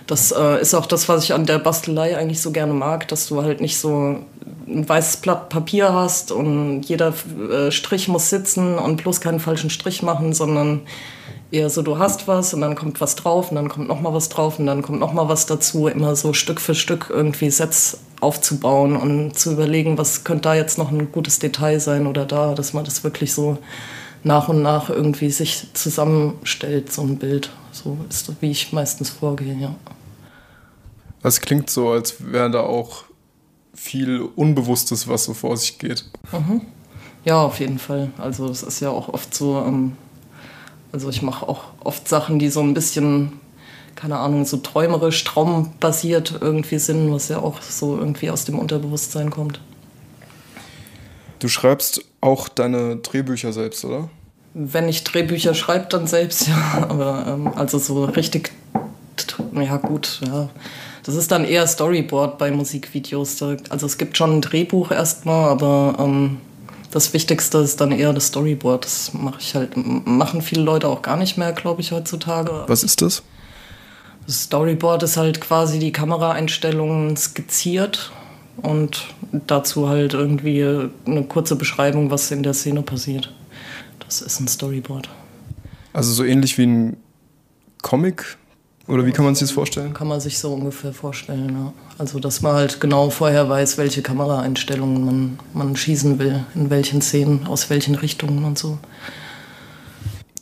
das 0.07 0.33
äh, 0.33 0.61
ist 0.61 0.75
auch 0.75 0.87
das, 0.87 1.09
was 1.09 1.23
ich 1.23 1.35
an 1.35 1.47
der 1.47 1.61
Bastelei 1.61 2.19
eigentlich 2.19 2.43
so 2.43 2.51
gerne 2.51 2.73
mag, 2.73 3.07
dass 3.07 3.29
du 3.29 3.43
halt 3.43 3.61
nicht 3.61 3.79
so 3.79 4.17
ein 4.67 4.89
weißes 4.89 5.19
Blatt 5.19 5.51
Papier 5.51 5.95
hast 5.95 6.33
und 6.33 6.83
jeder 6.83 7.15
äh, 7.49 7.71
Strich 7.71 8.09
muss 8.09 8.29
sitzen 8.29 8.77
und 8.77 8.97
bloß 8.97 9.21
keinen 9.21 9.39
falschen 9.39 9.71
Strich 9.71 10.03
machen, 10.03 10.33
sondern 10.33 10.81
eher 11.53 11.71
so, 11.71 11.83
du 11.83 11.99
hast 11.99 12.27
was 12.27 12.55
und 12.55 12.61
dann 12.61 12.75
kommt 12.75 13.01
was 13.01 13.15
drauf 13.15 13.51
und 13.51 13.57
dann 13.57 13.69
kommt 13.69 13.87
noch 13.87 14.01
mal 14.01 14.13
was 14.13 14.29
drauf 14.29 14.59
und 14.59 14.67
dann 14.67 14.83
kommt 14.83 14.99
noch 14.99 15.13
mal 15.13 15.29
was 15.29 15.47
dazu, 15.47 15.87
immer 15.87 16.17
so 16.17 16.33
Stück 16.33 16.61
für 16.61 16.75
Stück 16.75 17.07
irgendwie 17.11 17.51
Sets 17.51 17.99
aufzubauen 18.21 18.97
und 18.97 19.39
zu 19.39 19.53
überlegen, 19.53 19.99
was 19.99 20.25
könnte 20.25 20.43
da 20.43 20.55
jetzt 20.55 20.79
noch 20.79 20.91
ein 20.91 21.11
gutes 21.13 21.39
Detail 21.39 21.81
sein 21.81 22.07
oder 22.07 22.25
da, 22.25 22.55
dass 22.55 22.73
man 22.73 22.85
das 22.85 23.03
wirklich 23.05 23.33
so 23.33 23.59
nach 24.23 24.49
und 24.49 24.63
nach 24.63 24.91
irgendwie 24.91 25.31
sich 25.31 25.67
zusammenstellt, 25.73 26.93
so 26.93 27.03
ein 27.03 27.17
Bild. 27.17 27.51
So 27.73 27.97
ist 28.09 28.29
das, 28.29 28.37
wie 28.41 28.51
ich 28.51 28.73
meistens 28.73 29.11
vorgehe, 29.11 29.55
ja. 29.55 29.75
Es 31.23 31.41
klingt 31.41 31.71
so, 31.71 31.91
als 31.91 32.17
wäre 32.21 32.51
da 32.51 32.61
auch 32.61 33.05
viel 33.75 34.21
Unbewusstes, 34.37 35.09
was 35.09 35.25
so 35.25 35.35
vor 35.35 35.57
sich 35.57 35.79
geht. 35.79 36.05
Mhm. 36.33 36.63
Ja, 37.25 37.43
auf 37.43 37.61
jeden 37.61 37.79
Fall. 37.79 38.11
Also 38.19 38.49
es 38.49 38.63
ist 38.63 38.81
ja 38.81 38.91
auch 38.91 39.09
oft 39.09 39.35
so, 39.35 39.59
ähm, 39.59 39.97
also 40.93 41.09
ich 41.09 41.23
mache 41.23 41.49
auch 41.49 41.65
oft 41.81 42.09
Sachen, 42.09 42.39
die 42.39 42.49
so 42.49 42.61
ein 42.61 42.75
bisschen, 42.75 43.41
keine 43.97 44.19
Ahnung, 44.19 44.45
so 44.45 44.59
träumerisch, 44.59 45.25
traumbasiert 45.25 46.39
irgendwie 46.41 46.79
sind, 46.79 47.13
was 47.13 47.29
ja 47.29 47.39
auch 47.39 47.61
so 47.63 47.99
irgendwie 47.99 48.31
aus 48.31 48.45
dem 48.45 48.59
Unterbewusstsein 48.59 49.31
kommt. 49.31 49.61
Du 51.39 51.49
schreibst 51.49 52.05
auch 52.21 52.49
deine 52.49 52.97
Drehbücher 52.97 53.53
selbst, 53.53 53.85
oder? 53.85 54.11
Wenn 54.53 54.89
ich 54.89 55.05
Drehbücher 55.05 55.55
schreibe, 55.55 55.87
dann 55.89 56.07
selbst, 56.07 56.47
ja. 56.49 56.87
Aber 56.89 57.27
ähm, 57.29 57.49
also 57.57 57.79
so 57.79 58.05
richtig, 58.05 58.53
ja 59.55 59.77
gut, 59.77 60.21
ja. 60.27 60.49
Das 61.03 61.15
ist 61.15 61.31
dann 61.33 61.45
eher 61.45 61.67
Storyboard 61.67 62.37
bei 62.37 62.51
Musikvideos. 62.51 63.43
Also 63.71 63.87
es 63.87 63.97
gibt 63.97 64.19
schon 64.19 64.37
ein 64.37 64.41
Drehbuch 64.43 64.91
erstmal, 64.91 65.49
aber 65.49 65.97
ähm, 65.99 66.39
das 66.91 67.13
Wichtigste 67.15 67.59
ist 67.59 67.81
dann 67.81 67.93
eher 67.93 68.13
das 68.13 68.27
Storyboard. 68.27 68.85
Das 68.85 69.15
mache 69.15 69.39
ich 69.41 69.55
halt, 69.55 69.73
machen 69.77 70.43
viele 70.43 70.63
Leute 70.63 70.89
auch 70.89 71.03
gar 71.03 71.17
nicht 71.17 71.39
mehr, 71.39 71.53
glaube 71.53 71.81
ich, 71.81 71.93
heutzutage. 71.93 72.65
Was 72.67 72.83
ist 72.83 73.01
das? 73.01 73.23
Das 74.27 74.45
Storyboard 74.45 75.03
ist 75.03 75.17
halt 75.17 75.41
quasi 75.41 75.79
die 75.79 75.93
Kameraeinstellungen 75.93 77.17
skizziert 77.17 78.13
und 78.63 79.07
dazu 79.33 79.89
halt 79.89 80.15
irgendwie 80.15 80.65
eine 81.07 81.25
kurze 81.25 81.57
Beschreibung, 81.57 82.11
was 82.11 82.31
in 82.31 82.43
der 82.43 82.55
Szene 82.55 82.83
passiert. 82.83 83.33
Das 84.01 84.21
ist 84.21 84.41
ein 84.41 84.49
Storyboard. 84.49 85.09
Also 85.93 86.13
so 86.13 86.25
ähnlich 86.25 86.59
wie 86.59 86.67
ein 86.67 86.97
Comic 87.83 88.37
oder 88.87 89.07
wie 89.07 89.13
kann 89.13 89.25
man 89.25 89.35
sich 89.35 89.49
das 89.49 89.53
vorstellen? 89.53 89.95
Kann 89.95 90.09
man 90.09 90.21
sich 90.21 90.39
so 90.39 90.53
ungefähr 90.53 90.93
vorstellen, 90.93 91.51
ja. 91.51 91.73
Also, 91.99 92.19
dass 92.19 92.43
man 92.43 92.55
halt 92.55 92.81
genau 92.81 93.11
vorher 93.11 93.49
weiß, 93.49 93.79
welche 93.79 94.03
Kameraeinstellungen 94.03 95.05
man, 95.05 95.39
man 95.55 95.77
schießen 95.77 96.19
will, 96.19 96.45
in 96.55 96.71
welchen 96.71 97.01
Szenen, 97.01 97.47
aus 97.47 97.71
welchen 97.71 97.95
Richtungen 97.95 98.45
und 98.45 98.59
so. 98.59 98.79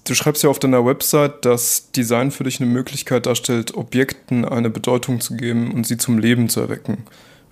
Du 0.08 0.14
schreibst 0.14 0.42
ja 0.42 0.48
auf 0.48 0.58
deiner 0.58 0.86
Website, 0.86 1.44
dass 1.44 1.92
Design 1.92 2.30
für 2.30 2.44
dich 2.44 2.62
eine 2.62 2.70
Möglichkeit 2.70 3.26
darstellt, 3.26 3.76
Objekten 3.76 4.46
eine 4.46 4.70
Bedeutung 4.70 5.20
zu 5.20 5.36
geben 5.36 5.74
und 5.74 5.86
sie 5.86 5.98
zum 5.98 6.16
Leben 6.16 6.48
zu 6.48 6.60
erwecken. 6.60 7.04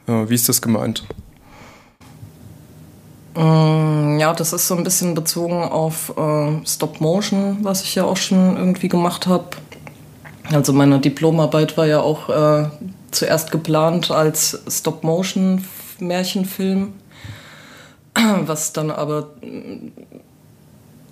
Wie 0.07 0.35
ist 0.35 0.49
das 0.49 0.63
gemeint? 0.63 1.05
Mm, 3.35 4.19
ja, 4.19 4.33
das 4.33 4.55
ist 4.55 4.69
so 4.69 4.75
ein 4.75 4.85
bisschen 4.85 5.15
bezogen 5.15 5.65
auf 5.65 6.17
äh, 6.17 6.67
Stop 6.67 7.03
Motion, 7.03 7.59
was 7.61 7.83
ich 7.83 7.95
ja 7.95 8.05
auch 8.05 8.17
schon 8.17 8.57
irgendwie 8.57 8.89
gemacht 8.89 9.27
habe. 9.27 9.49
Also 10.51 10.73
meine 10.73 10.99
Diplomarbeit 10.99 11.77
war 11.77 11.87
ja 11.87 12.01
auch 12.01 12.31
äh, 12.31 12.71
zuerst 13.11 13.51
geplant 13.51 14.11
als 14.11 14.63
Stop-Motion-Märchenfilm, 14.67 16.95
was 18.47 18.73
dann 18.73 18.91
aber 18.91 19.35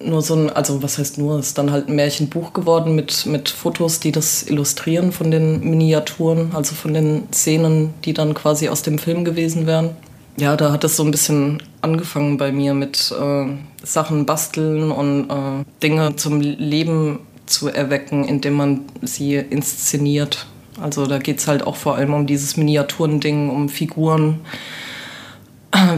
nur 0.02 0.22
so 0.22 0.34
ein, 0.34 0.50
also 0.50 0.82
was 0.82 0.98
heißt 0.98 1.18
nur, 1.18 1.38
ist 1.38 1.58
dann 1.58 1.70
halt 1.70 1.88
ein 1.88 1.96
Märchenbuch 1.96 2.52
geworden 2.52 2.94
mit, 2.94 3.26
mit 3.26 3.48
Fotos, 3.48 4.00
die 4.00 4.12
das 4.12 4.42
illustrieren 4.42 5.12
von 5.12 5.30
den 5.30 5.60
Miniaturen, 5.60 6.50
also 6.54 6.74
von 6.74 6.94
den 6.94 7.24
Szenen, 7.32 7.94
die 8.04 8.12
dann 8.12 8.34
quasi 8.34 8.68
aus 8.68 8.82
dem 8.82 8.98
Film 8.98 9.24
gewesen 9.24 9.66
wären. 9.66 9.90
Ja, 10.36 10.56
da 10.56 10.72
hat 10.72 10.82
es 10.82 10.96
so 10.96 11.04
ein 11.04 11.12
bisschen 11.12 11.62
angefangen 11.80 12.38
bei 12.38 12.50
mir 12.50 12.74
mit 12.74 13.14
äh, 13.18 13.46
Sachen 13.84 14.26
basteln 14.26 14.90
und 14.90 15.30
äh, 15.30 15.64
Dinge 15.82 16.16
zum 16.16 16.40
Leben 16.40 17.20
zu 17.46 17.68
erwecken, 17.68 18.24
indem 18.24 18.54
man 18.54 18.80
sie 19.02 19.36
inszeniert. 19.36 20.46
Also 20.80 21.06
da 21.06 21.18
geht 21.18 21.38
es 21.38 21.46
halt 21.46 21.64
auch 21.64 21.76
vor 21.76 21.94
allem 21.94 22.14
um 22.14 22.26
dieses 22.26 22.56
Miniaturending, 22.56 23.48
um 23.48 23.68
Figuren. 23.68 24.40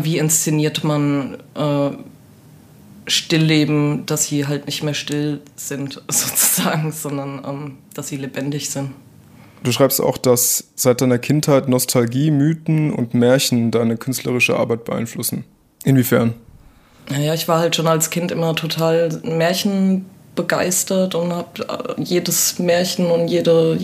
Wie 0.02 0.18
inszeniert 0.18 0.84
man 0.84 1.38
äh, 1.54 1.90
Stillleben, 3.06 4.06
dass 4.06 4.26
sie 4.26 4.46
halt 4.46 4.66
nicht 4.66 4.82
mehr 4.82 4.94
still 4.94 5.40
sind, 5.56 6.02
sozusagen, 6.08 6.92
sondern 6.92 7.42
ähm, 7.46 7.78
dass 7.94 8.08
sie 8.08 8.16
lebendig 8.16 8.70
sind. 8.70 8.90
Du 9.62 9.72
schreibst 9.72 10.00
auch, 10.00 10.18
dass 10.18 10.68
seit 10.74 11.00
deiner 11.00 11.18
Kindheit 11.18 11.68
Nostalgie, 11.68 12.30
Mythen 12.30 12.92
und 12.92 13.14
Märchen 13.14 13.70
deine 13.70 13.96
künstlerische 13.96 14.56
Arbeit 14.56 14.84
beeinflussen. 14.84 15.44
Inwiefern? 15.84 16.34
Naja, 17.10 17.34
ich 17.34 17.48
war 17.48 17.60
halt 17.60 17.76
schon 17.76 17.86
als 17.86 18.10
Kind 18.10 18.32
immer 18.32 18.54
total 18.54 19.20
Märchen 19.24 20.06
begeistert 20.34 21.14
und 21.14 21.32
habe 21.32 21.96
äh, 21.98 22.02
jedes 22.02 22.58
Märchen 22.58 23.06
und 23.06 23.28
jede 23.28 23.78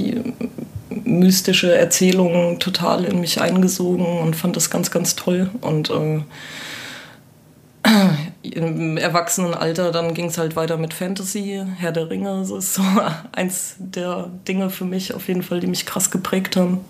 mystische 1.05 1.75
Erzählung 1.75 2.59
total 2.59 3.05
in 3.05 3.21
mich 3.21 3.41
eingesogen 3.41 4.19
und 4.19 4.37
fand 4.37 4.57
das 4.57 4.71
ganz, 4.71 4.91
ganz 4.91 5.17
toll. 5.17 5.51
Und 5.61 5.91
äh, 5.91 6.23
im 8.43 8.97
Erwachsenenalter 8.97 9.93
dann 9.93 10.15
ging 10.15 10.27
es 10.27 10.39
halt 10.39 10.57
weiter 10.57 10.77
mit 10.77 10.95
Fantasy, 10.95 11.63
Herr 11.79 11.93
der 11.93 12.11
Ringe. 12.11 12.41
Das 12.41 12.51
ist 12.51 12.75
so 12.75 12.83
eins 13.33 13.77
der 13.79 14.31
Dinge 14.49 14.71
für 14.71 14.85
mich 14.85 15.15
auf 15.15 15.29
jeden 15.29 15.43
Fall, 15.43 15.61
die 15.61 15.67
mich 15.67 15.87
krass 15.87 16.11
geprägt 16.11 16.57
haben. 16.57 16.81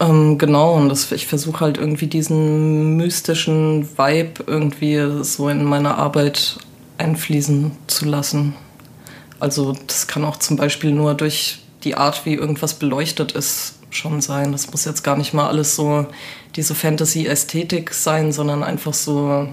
Ähm, 0.00 0.38
genau, 0.38 0.74
und 0.74 0.88
das, 0.88 1.10
ich 1.12 1.26
versuche 1.26 1.60
halt 1.60 1.78
irgendwie 1.78 2.06
diesen 2.06 2.96
mystischen 2.96 3.88
Vibe 3.96 4.44
irgendwie 4.46 5.22
so 5.22 5.48
in 5.48 5.64
meine 5.64 5.96
Arbeit 5.96 6.58
einfließen 6.98 7.72
zu 7.86 8.04
lassen. 8.04 8.54
Also 9.40 9.76
das 9.86 10.06
kann 10.06 10.24
auch 10.24 10.36
zum 10.36 10.56
Beispiel 10.56 10.90
nur 10.92 11.14
durch 11.14 11.60
die 11.84 11.96
Art, 11.96 12.24
wie 12.24 12.34
irgendwas 12.34 12.74
beleuchtet 12.74 13.32
ist, 13.32 13.74
schon 13.96 14.20
sein. 14.20 14.52
Das 14.52 14.70
muss 14.70 14.84
jetzt 14.84 15.02
gar 15.02 15.16
nicht 15.16 15.34
mal 15.34 15.48
alles 15.48 15.76
so 15.76 16.06
diese 16.56 16.74
Fantasy-Ästhetik 16.74 17.92
sein, 17.94 18.32
sondern 18.32 18.62
einfach 18.62 18.94
so 18.94 19.48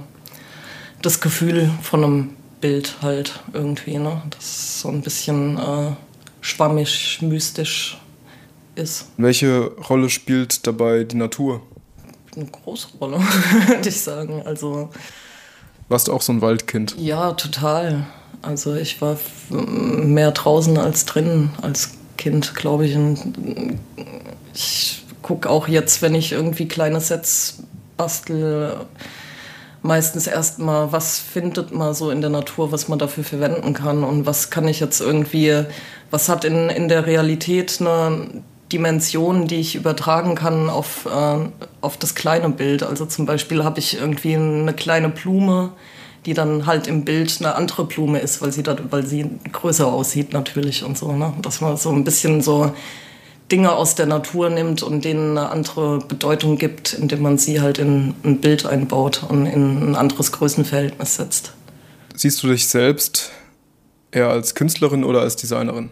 das 1.01 1.19
Gefühl 1.21 1.69
von 1.81 2.03
einem 2.03 2.29
Bild 2.59 2.97
halt 3.01 3.39
irgendwie, 3.53 3.97
ne? 3.97 4.21
Das 4.29 4.81
so 4.81 4.89
ein 4.89 5.01
bisschen 5.01 5.57
äh, 5.57 5.91
schwammig, 6.41 7.19
mystisch 7.21 7.97
ist. 8.75 9.07
Welche 9.17 9.71
Rolle 9.89 10.09
spielt 10.09 10.67
dabei 10.67 11.03
die 11.03 11.17
Natur? 11.17 11.61
Eine 12.35 12.45
große 12.45 12.87
Rolle, 12.99 13.19
würde 13.67 13.89
ich 13.89 14.01
sagen. 14.01 14.43
Also 14.45 14.89
warst 15.89 16.07
du 16.07 16.13
auch 16.13 16.21
so 16.21 16.31
ein 16.31 16.41
Waldkind? 16.41 16.95
Ja, 16.97 17.33
total. 17.33 18.05
Also 18.41 18.75
ich 18.75 19.01
war 19.01 19.17
mehr 19.49 20.31
draußen 20.31 20.77
als 20.77 21.05
drinnen 21.05 21.51
als 21.61 21.91
Kind, 22.21 22.53
glaube 22.53 22.85
ich. 22.85 22.95
Und 22.95 23.79
ich 24.53 25.03
gucke 25.23 25.49
auch 25.49 25.67
jetzt, 25.67 26.03
wenn 26.03 26.13
ich 26.13 26.33
irgendwie 26.33 26.67
kleine 26.67 26.99
Sets 27.01 27.63
bastel, 27.97 28.75
meistens 29.81 30.27
erstmal, 30.27 30.91
was 30.91 31.17
findet 31.17 31.73
man 31.73 31.95
so 31.95 32.11
in 32.11 32.21
der 32.21 32.29
Natur, 32.29 32.71
was 32.71 32.87
man 32.87 32.99
dafür 32.99 33.23
verwenden 33.23 33.73
kann 33.73 34.03
und 34.03 34.27
was 34.27 34.51
kann 34.51 34.67
ich 34.67 34.79
jetzt 34.79 35.01
irgendwie, 35.01 35.63
was 36.11 36.29
hat 36.29 36.45
in, 36.45 36.69
in 36.69 36.89
der 36.89 37.07
Realität 37.07 37.77
eine 37.79 38.27
Dimension, 38.71 39.47
die 39.47 39.59
ich 39.59 39.73
übertragen 39.73 40.35
kann 40.35 40.69
auf, 40.69 41.07
äh, 41.07 41.49
auf 41.81 41.97
das 41.97 42.13
kleine 42.13 42.49
Bild. 42.49 42.83
Also 42.83 43.07
zum 43.07 43.25
Beispiel 43.25 43.63
habe 43.63 43.79
ich 43.79 43.97
irgendwie 43.97 44.35
eine 44.35 44.73
kleine 44.73 45.09
Blume, 45.09 45.71
die 46.25 46.33
dann 46.33 46.65
halt 46.65 46.87
im 46.87 47.03
Bild 47.03 47.37
eine 47.39 47.55
andere 47.55 47.85
Blume 47.85 48.19
ist, 48.19 48.41
weil 48.41 48.51
sie, 48.51 48.63
da, 48.63 48.75
weil 48.89 49.05
sie 49.05 49.25
größer 49.51 49.87
aussieht 49.87 50.33
natürlich 50.33 50.83
und 50.83 50.97
so. 50.97 51.11
Ne? 51.13 51.33
Dass 51.41 51.61
man 51.61 51.77
so 51.77 51.89
ein 51.89 52.03
bisschen 52.03 52.41
so 52.41 52.73
Dinge 53.51 53.73
aus 53.73 53.95
der 53.95 54.05
Natur 54.05 54.49
nimmt 54.49 54.83
und 54.83 55.03
denen 55.03 55.37
eine 55.37 55.49
andere 55.49 55.99
Bedeutung 55.99 56.57
gibt, 56.57 56.93
indem 56.93 57.21
man 57.21 57.37
sie 57.37 57.59
halt 57.59 57.79
in 57.79 58.13
ein 58.23 58.39
Bild 58.39 58.65
einbaut 58.65 59.23
und 59.27 59.45
in 59.45 59.91
ein 59.91 59.95
anderes 59.95 60.31
Größenverhältnis 60.31 61.15
setzt. 61.15 61.53
Siehst 62.15 62.41
du 62.43 62.47
dich 62.47 62.67
selbst 62.67 63.31
eher 64.11 64.29
als 64.29 64.55
Künstlerin 64.55 65.03
oder 65.03 65.21
als 65.21 65.35
Designerin? 65.35 65.89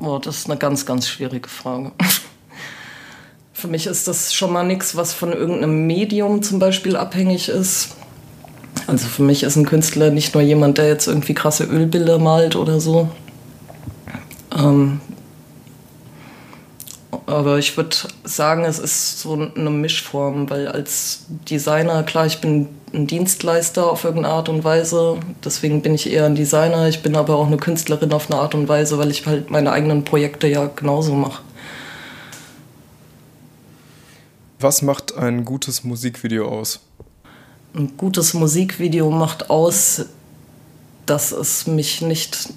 Oh, 0.00 0.18
das 0.18 0.38
ist 0.38 0.50
eine 0.50 0.58
ganz, 0.58 0.84
ganz 0.84 1.08
schwierige 1.08 1.48
Frage. 1.48 1.92
Für 3.52 3.68
mich 3.68 3.86
ist 3.86 4.08
das 4.08 4.34
schon 4.34 4.52
mal 4.52 4.64
nichts, 4.64 4.96
was 4.96 5.12
von 5.12 5.32
irgendeinem 5.32 5.86
Medium 5.86 6.42
zum 6.42 6.58
Beispiel 6.58 6.96
abhängig 6.96 7.48
ist. 7.48 7.96
Also 8.86 9.06
für 9.08 9.22
mich 9.22 9.42
ist 9.42 9.56
ein 9.56 9.66
Künstler 9.66 10.10
nicht 10.10 10.34
nur 10.34 10.42
jemand, 10.42 10.78
der 10.78 10.88
jetzt 10.88 11.06
irgendwie 11.06 11.34
krasse 11.34 11.64
Ölbilder 11.64 12.18
malt 12.18 12.56
oder 12.56 12.80
so. 12.80 13.08
Ähm, 14.56 15.00
aber 17.26 17.58
ich 17.58 17.76
würde 17.76 17.96
sagen, 18.24 18.64
es 18.64 18.78
ist 18.78 19.20
so 19.20 19.34
eine 19.34 19.70
Mischform, 19.70 20.50
weil 20.50 20.68
als 20.68 21.26
Designer, 21.48 22.02
klar, 22.02 22.26
ich 22.26 22.40
bin 22.40 22.68
ein 22.92 23.06
Dienstleister 23.06 23.90
auf 23.90 24.04
irgendeine 24.04 24.34
Art 24.34 24.48
und 24.48 24.64
Weise, 24.64 25.18
deswegen 25.44 25.82
bin 25.82 25.94
ich 25.94 26.10
eher 26.10 26.26
ein 26.26 26.34
Designer, 26.34 26.88
ich 26.88 27.02
bin 27.02 27.16
aber 27.16 27.36
auch 27.36 27.46
eine 27.46 27.56
Künstlerin 27.56 28.12
auf 28.12 28.30
eine 28.30 28.40
Art 28.40 28.54
und 28.54 28.68
Weise, 28.68 28.98
weil 28.98 29.10
ich 29.10 29.26
halt 29.26 29.50
meine 29.50 29.72
eigenen 29.72 30.04
Projekte 30.04 30.46
ja 30.46 30.70
genauso 30.74 31.14
mache. 31.14 31.42
Was 34.58 34.82
macht 34.82 35.16
ein 35.16 35.44
gutes 35.44 35.84
Musikvideo 35.84 36.48
aus? 36.48 36.80
Ein 37.74 37.96
gutes 37.96 38.34
Musikvideo 38.34 39.10
macht 39.10 39.50
aus, 39.50 40.06
dass 41.06 41.32
es 41.32 41.66
mich 41.66 42.02
nicht 42.02 42.50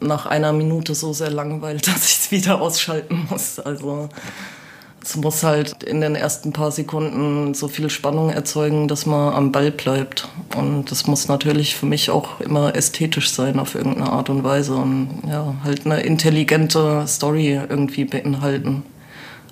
nach 0.00 0.26
einer 0.26 0.52
Minute 0.52 0.94
so 0.94 1.12
sehr 1.12 1.30
langweilt, 1.30 1.86
dass 1.86 2.04
ich 2.06 2.18
es 2.18 2.30
wieder 2.30 2.60
ausschalten 2.60 3.26
muss. 3.30 3.58
Also 3.58 4.08
es 5.02 5.16
muss 5.16 5.42
halt 5.42 5.82
in 5.84 6.00
den 6.00 6.14
ersten 6.14 6.52
paar 6.52 6.70
Sekunden 6.70 7.54
so 7.54 7.68
viel 7.68 7.88
Spannung 7.88 8.30
erzeugen, 8.30 8.88
dass 8.88 9.06
man 9.06 9.32
am 9.32 9.52
Ball 9.52 9.70
bleibt. 9.70 10.28
Und 10.56 10.90
das 10.90 11.06
muss 11.06 11.28
natürlich 11.28 11.76
für 11.76 11.86
mich 11.86 12.10
auch 12.10 12.40
immer 12.40 12.74
ästhetisch 12.74 13.30
sein 13.30 13.58
auf 13.58 13.74
irgendeine 13.74 14.10
Art 14.10 14.28
und 14.28 14.44
Weise 14.44 14.74
und 14.74 15.22
ja, 15.26 15.54
halt 15.64 15.86
eine 15.86 16.00
intelligente 16.00 17.04
Story 17.06 17.58
irgendwie 17.68 18.04
beinhalten. 18.04 18.82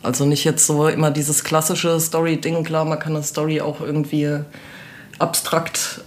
Also 0.07 0.25
nicht 0.25 0.45
jetzt 0.45 0.64
so 0.64 0.87
immer 0.87 1.11
dieses 1.11 1.42
klassische 1.42 1.99
Story-Ding. 1.99 2.62
Klar, 2.62 2.85
man 2.85 3.01
kann 3.01 3.16
eine 3.16 3.25
Story 3.25 3.61
auch 3.61 3.81
irgendwie 3.81 4.38
abstrakt 5.19 6.03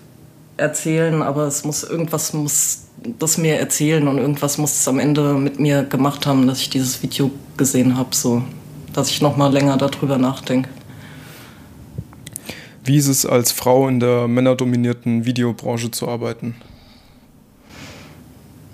erzählen, 0.55 1.21
aber 1.21 1.43
es 1.47 1.65
muss 1.65 1.83
irgendwas 1.83 2.31
muss 2.31 2.85
das 3.17 3.37
mir 3.37 3.59
erzählen 3.59 4.07
und 4.07 4.17
irgendwas 4.17 4.57
muss 4.57 4.71
es 4.71 4.87
am 4.87 4.99
Ende 4.99 5.33
mit 5.33 5.59
mir 5.59 5.83
gemacht 5.83 6.25
haben, 6.25 6.47
dass 6.47 6.61
ich 6.61 6.69
dieses 6.69 7.03
Video 7.03 7.29
gesehen 7.57 7.97
habe, 7.97 8.15
so 8.15 8.41
dass 8.93 9.09
ich 9.09 9.21
noch 9.21 9.35
mal 9.35 9.51
länger 9.51 9.75
darüber 9.75 10.17
nachdenke. 10.17 10.69
Wie 12.85 12.95
ist 12.95 13.07
es 13.07 13.25
als 13.25 13.51
Frau 13.51 13.89
in 13.89 13.99
der 13.99 14.29
männerdominierten 14.29 15.25
Videobranche 15.25 15.91
zu 15.91 16.07
arbeiten? 16.07 16.55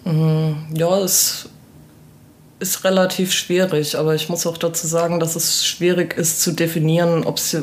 Mhm, 0.05 0.55
ja, 0.75 0.99
es 0.99 1.49
ist 2.59 2.83
relativ 2.85 3.33
schwierig, 3.33 3.97
aber 3.97 4.15
ich 4.15 4.29
muss 4.29 4.47
auch 4.47 4.57
dazu 4.57 4.87
sagen, 4.87 5.19
dass 5.19 5.35
es 5.35 5.65
schwierig 5.65 6.17
ist 6.17 6.41
zu 6.41 6.53
definieren, 6.53 7.25
ob 7.25 7.37
es, 7.37 7.57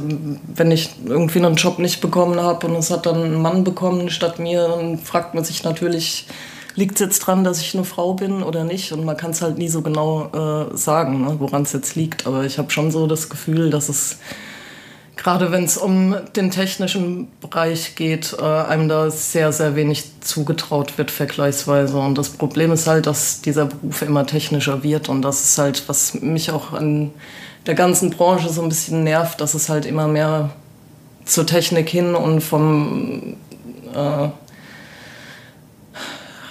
wenn 0.54 0.70
ich 0.70 0.90
irgendwie 1.06 1.38
einen 1.38 1.56
Job 1.56 1.78
nicht 1.78 2.00
bekommen 2.00 2.40
habe 2.40 2.66
und 2.66 2.76
es 2.76 2.90
hat 2.90 3.06
dann 3.06 3.22
ein 3.22 3.40
Mann 3.40 3.64
bekommen 3.64 4.10
statt 4.10 4.38
mir, 4.38 4.68
dann 4.68 4.98
fragt 4.98 5.34
man 5.34 5.44
sich 5.44 5.64
natürlich, 5.64 6.26
liegt 6.74 6.94
es 6.94 7.00
jetzt 7.00 7.20
dran, 7.20 7.42
dass 7.42 7.60
ich 7.60 7.74
eine 7.74 7.84
Frau 7.84 8.14
bin 8.14 8.42
oder 8.42 8.64
nicht? 8.64 8.92
Und 8.92 9.04
man 9.04 9.16
kann 9.16 9.30
es 9.30 9.40
halt 9.40 9.56
nie 9.56 9.68
so 9.68 9.80
genau 9.80 10.26
äh, 10.72 10.76
sagen, 10.76 11.22
ne, 11.22 11.36
woran 11.38 11.62
es 11.62 11.72
jetzt 11.72 11.96
liegt. 11.96 12.26
Aber 12.26 12.44
ich 12.44 12.58
habe 12.58 12.70
schon 12.70 12.90
so 12.90 13.06
das 13.06 13.28
Gefühl, 13.28 13.70
dass 13.70 13.88
es 13.88 14.18
gerade 15.22 15.52
wenn 15.52 15.64
es 15.64 15.76
um 15.76 16.16
den 16.34 16.50
technischen 16.50 17.28
Bereich 17.40 17.94
geht, 17.94 18.34
äh, 18.38 18.42
einem 18.42 18.88
da 18.88 19.10
sehr, 19.10 19.52
sehr 19.52 19.76
wenig 19.76 20.04
zugetraut 20.20 20.98
wird 20.98 21.10
vergleichsweise. 21.10 21.96
Und 21.96 22.18
das 22.18 22.30
Problem 22.30 22.72
ist 22.72 22.86
halt, 22.86 23.06
dass 23.06 23.40
dieser 23.40 23.66
Beruf 23.66 24.02
immer 24.02 24.26
technischer 24.26 24.82
wird. 24.82 25.08
Und 25.08 25.22
das 25.22 25.44
ist 25.44 25.58
halt, 25.58 25.88
was 25.88 26.14
mich 26.14 26.50
auch 26.50 26.72
an 26.72 27.10
der 27.66 27.74
ganzen 27.74 28.10
Branche 28.10 28.48
so 28.48 28.62
ein 28.62 28.68
bisschen 28.68 29.04
nervt, 29.04 29.40
dass 29.40 29.54
es 29.54 29.68
halt 29.68 29.86
immer 29.86 30.08
mehr 30.08 30.50
zur 31.24 31.46
Technik 31.46 31.88
hin 31.88 32.16
und 32.16 32.40
vom 32.40 33.36
äh, 33.94 34.28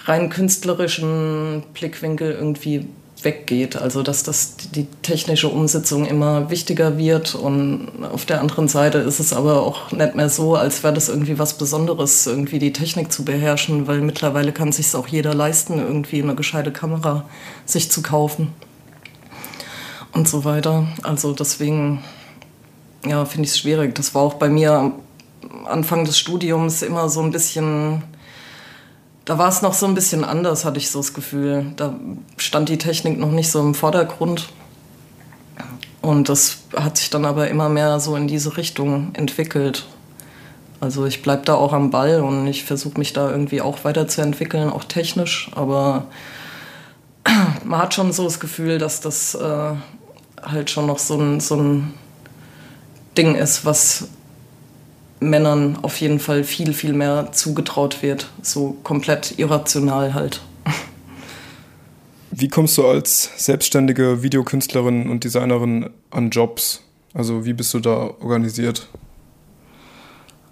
rein 0.06 0.30
künstlerischen 0.30 1.64
Blickwinkel 1.74 2.32
irgendwie 2.32 2.88
weggeht. 3.24 3.76
Also 3.76 4.04
dass 4.04 4.24
das 4.24 4.56
die 4.58 4.86
technische 5.02 5.50
Umsetzung 5.50 6.06
immer 6.06 6.50
wichtiger 6.50 6.98
wird 6.98 7.36
und 7.36 7.90
auf 8.12 8.26
der 8.26 8.42
anderen 8.42 8.68
Seite 8.68 9.00
ist 9.00 9.20
es 9.20 9.34
aber 9.34 9.62
auch 9.62 9.92
nicht 9.92 10.16
mehr 10.16 10.30
so, 10.30 10.56
als 10.56 10.84
wäre 10.84 10.94
das 10.94 11.10
irgendwie 11.10 11.40
was 11.40 11.58
Besonderes, 11.58 12.28
irgendwie 12.28 12.60
die 12.60 12.74
Technik 12.74 13.12
zu 13.12 13.26
beherrschen, 13.26 13.88
weil 13.88 14.02
mittlerweile 14.02 14.52
kann 14.52 14.72
sich 14.72 14.94
auch 14.96 15.08
jeder 15.08 15.34
leisten, 15.34 15.80
irgendwie 15.80 16.22
eine 16.22 16.36
gescheite 16.36 16.72
Kamera 16.72 17.26
sich 17.66 17.92
zu 17.92 18.02
kaufen 18.02 18.54
und 20.14 20.28
so 20.28 20.44
weiter. 20.44 20.88
Also 21.04 21.34
deswegen 21.34 22.04
ja, 23.06 23.26
finde 23.26 23.46
ich 23.46 23.52
es 23.52 23.60
schwierig. 23.60 23.96
Das 23.96 24.14
war 24.14 24.22
auch 24.22 24.36
bei 24.36 24.50
mir 24.50 24.94
Anfang 25.66 26.06
des 26.06 26.18
Studiums 26.18 26.82
immer 26.82 27.10
so 27.10 27.22
ein 27.22 27.32
bisschen 27.32 28.04
da 29.26 29.38
war 29.38 29.50
es 29.50 29.62
noch 29.62 29.74
so 29.74 29.86
ein 29.86 29.94
bisschen 29.94 30.24
anders, 30.24 30.66
hatte 30.66 30.80
ich 30.80 30.90
so 30.90 31.00
das 31.00 31.14
Gefühl. 31.14 31.74
Da 31.76 31.96
stand 32.38 32.70
die 32.70 32.78
Technik 32.78 33.20
noch 33.20 33.32
nicht 33.32 33.52
so 33.52 33.60
im 33.60 33.76
Vordergrund. 33.76 34.50
Und 36.02 36.30
das 36.30 36.64
hat 36.76 36.98
sich 36.98 37.12
dann 37.12 37.26
aber 37.26 37.48
immer 37.48 37.70
mehr 37.70 38.00
so 38.00 38.16
in 38.16 38.28
diese 38.28 38.58
Richtung 38.58 39.14
entwickelt. 39.14 39.86
Also 40.80 41.06
ich 41.06 41.22
bleibe 41.22 41.44
da 41.46 41.54
auch 41.54 41.74
am 41.74 41.92
Ball 41.92 42.22
und 42.22 42.48
ich 42.48 42.64
versuche 42.64 42.98
mich 42.98 43.14
da 43.14 43.30
irgendwie 43.30 43.62
auch 43.62 43.84
weiterzuentwickeln, 43.84 44.72
auch 44.72 44.84
technisch. 44.84 45.52
Aber 45.54 46.06
man 47.64 47.80
hat 47.80 47.94
schon 47.94 48.12
so 48.12 48.24
das 48.24 48.40
Gefühl, 48.40 48.80
dass 48.80 49.00
das 49.00 49.36
äh, 49.36 49.74
halt 50.42 50.72
schon 50.72 50.88
noch 50.88 50.98
so 50.98 51.20
ein, 51.20 51.40
so 51.40 51.56
ein 51.56 51.94
Ding 53.16 53.36
ist, 53.36 53.64
was 53.64 54.08
Männern 55.22 55.78
auf 55.84 56.02
jeden 56.02 56.20
Fall 56.20 56.44
viel, 56.44 56.74
viel 56.74 56.94
mehr 56.94 57.32
zugetraut 57.32 58.02
wird. 58.02 58.30
So 58.42 58.76
komplett 58.84 59.40
irrational 59.40 60.14
halt. 60.14 60.42
Wie 62.32 62.50
kommst 62.50 62.78
du 62.78 62.88
als 62.88 63.30
selbstständige 63.38 64.24
Videokünstlerin 64.24 65.10
und 65.10 65.24
Designerin 65.24 65.90
an 66.10 66.32
Jobs? 66.32 66.82
Also 67.14 67.46
wie 67.46 67.54
bist 67.54 67.74
du 67.74 67.80
da 67.80 68.12
organisiert? 68.20 68.88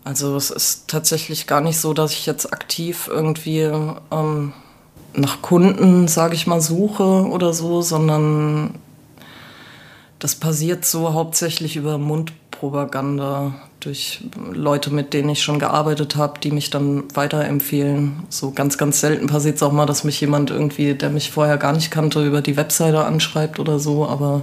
Also 0.03 0.35
es 0.35 0.51
ist 0.51 0.87
tatsächlich 0.87 1.47
gar 1.47 1.61
nicht 1.61 1.79
so, 1.79 1.93
dass 1.93 2.11
ich 2.11 2.25
jetzt 2.25 2.53
aktiv 2.53 3.09
irgendwie 3.11 3.71
ähm, 4.11 4.53
nach 5.13 5.41
Kunden, 5.41 6.07
sage 6.07 6.35
ich 6.35 6.47
mal, 6.47 6.61
suche 6.61 7.27
oder 7.27 7.53
so, 7.53 7.81
sondern 7.81 8.75
das 10.19 10.35
passiert 10.35 10.85
so 10.85 11.13
hauptsächlich 11.13 11.75
über 11.75 11.97
Mundpropaganda 11.97 13.53
durch 13.79 14.21
Leute, 14.51 14.91
mit 14.91 15.13
denen 15.13 15.29
ich 15.29 15.41
schon 15.41 15.59
gearbeitet 15.59 16.15
habe, 16.15 16.39
die 16.39 16.51
mich 16.51 16.69
dann 16.69 17.03
weiterempfehlen. 17.15 18.23
So 18.29 18.51
ganz, 18.51 18.77
ganz 18.77 18.99
selten 18.99 19.27
passiert 19.27 19.55
es 19.55 19.63
auch 19.63 19.71
mal, 19.71 19.85
dass 19.85 20.03
mich 20.03 20.19
jemand 20.19 20.51
irgendwie, 20.51 20.93
der 20.95 21.09
mich 21.09 21.31
vorher 21.31 21.57
gar 21.57 21.73
nicht 21.73 21.89
kannte, 21.89 22.25
über 22.25 22.41
die 22.41 22.57
Webseite 22.57 23.05
anschreibt 23.05 23.59
oder 23.59 23.79
so. 23.79 24.05
Aber 24.05 24.41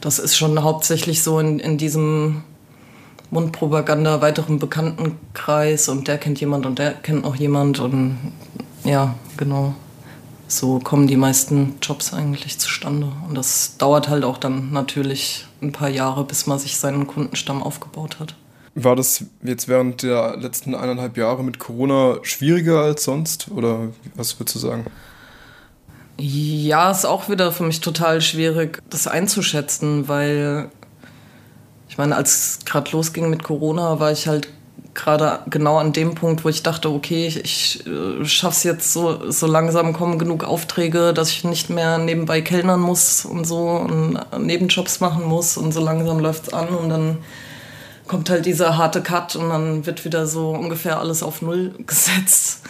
das 0.00 0.18
ist 0.18 0.36
schon 0.36 0.62
hauptsächlich 0.62 1.22
so 1.22 1.40
in, 1.40 1.58
in 1.58 1.76
diesem 1.76 2.44
Mundpropaganda, 3.30 4.20
weiteren 4.20 4.58
Bekanntenkreis 4.58 5.88
und 5.88 6.06
der 6.06 6.18
kennt 6.18 6.40
jemand 6.40 6.66
und 6.66 6.78
der 6.78 6.92
kennt 6.92 7.24
auch 7.24 7.34
jemand 7.34 7.80
und 7.80 8.18
ja, 8.84 9.14
genau. 9.36 9.74
So 10.48 10.80
kommen 10.80 11.06
die 11.06 11.16
meisten 11.16 11.76
Jobs 11.80 12.12
eigentlich 12.12 12.58
zustande. 12.58 13.10
Und 13.26 13.34
das 13.36 13.78
dauert 13.78 14.10
halt 14.10 14.22
auch 14.22 14.36
dann 14.36 14.70
natürlich 14.70 15.46
ein 15.62 15.72
paar 15.72 15.88
Jahre, 15.88 16.24
bis 16.24 16.46
man 16.46 16.58
sich 16.58 16.76
seinen 16.76 17.06
Kundenstamm 17.06 17.62
aufgebaut 17.62 18.20
hat. 18.20 18.34
War 18.74 18.96
das 18.96 19.24
jetzt 19.42 19.68
während 19.68 20.02
der 20.02 20.36
letzten 20.36 20.74
eineinhalb 20.74 21.16
Jahre 21.16 21.44
mit 21.44 21.58
Corona 21.58 22.16
schwieriger 22.22 22.80
als 22.80 23.04
sonst? 23.04 23.50
Oder 23.50 23.88
was 24.14 24.38
würdest 24.38 24.54
du 24.56 24.58
sagen? 24.60 24.86
Ja, 26.18 26.90
ist 26.90 27.04
auch 27.04 27.28
wieder 27.28 27.52
für 27.52 27.64
mich 27.64 27.80
total 27.80 28.20
schwierig, 28.20 28.82
das 28.88 29.06
einzuschätzen, 29.06 30.08
weil 30.08 30.70
ich 31.88 31.98
meine, 31.98 32.16
als 32.16 32.58
es 32.58 32.64
gerade 32.64 32.90
losging 32.92 33.28
mit 33.28 33.42
Corona, 33.42 34.00
war 34.00 34.12
ich 34.12 34.26
halt 34.26 34.48
gerade 34.94 35.40
genau 35.50 35.78
an 35.78 35.92
dem 35.92 36.14
Punkt, 36.14 36.44
wo 36.44 36.48
ich 36.48 36.62
dachte, 36.62 36.90
okay, 36.90 37.26
ich, 37.26 37.44
ich 37.44 37.86
äh, 37.86 38.24
schaff's 38.24 38.62
jetzt 38.62 38.92
so, 38.92 39.30
so 39.30 39.46
langsam 39.46 39.92
kommen 39.92 40.18
genug 40.18 40.44
Aufträge, 40.44 41.12
dass 41.12 41.30
ich 41.30 41.44
nicht 41.44 41.70
mehr 41.70 41.98
nebenbei 41.98 42.40
kellnern 42.40 42.80
muss 42.80 43.24
und 43.24 43.46
so 43.46 43.68
und 43.68 44.18
Nebenjobs 44.38 45.00
machen 45.00 45.24
muss 45.24 45.56
und 45.56 45.72
so 45.72 45.82
langsam 45.82 46.18
läuft's 46.18 46.52
an 46.52 46.68
und 46.68 46.88
dann 46.88 47.18
kommt 48.06 48.30
halt 48.30 48.46
dieser 48.46 48.76
harte 48.76 49.02
Cut 49.02 49.36
und 49.36 49.48
dann 49.48 49.86
wird 49.86 50.04
wieder 50.04 50.26
so 50.26 50.50
ungefähr 50.50 50.98
alles 50.98 51.22
auf 51.22 51.42
Null 51.42 51.74
gesetzt. 51.86 52.62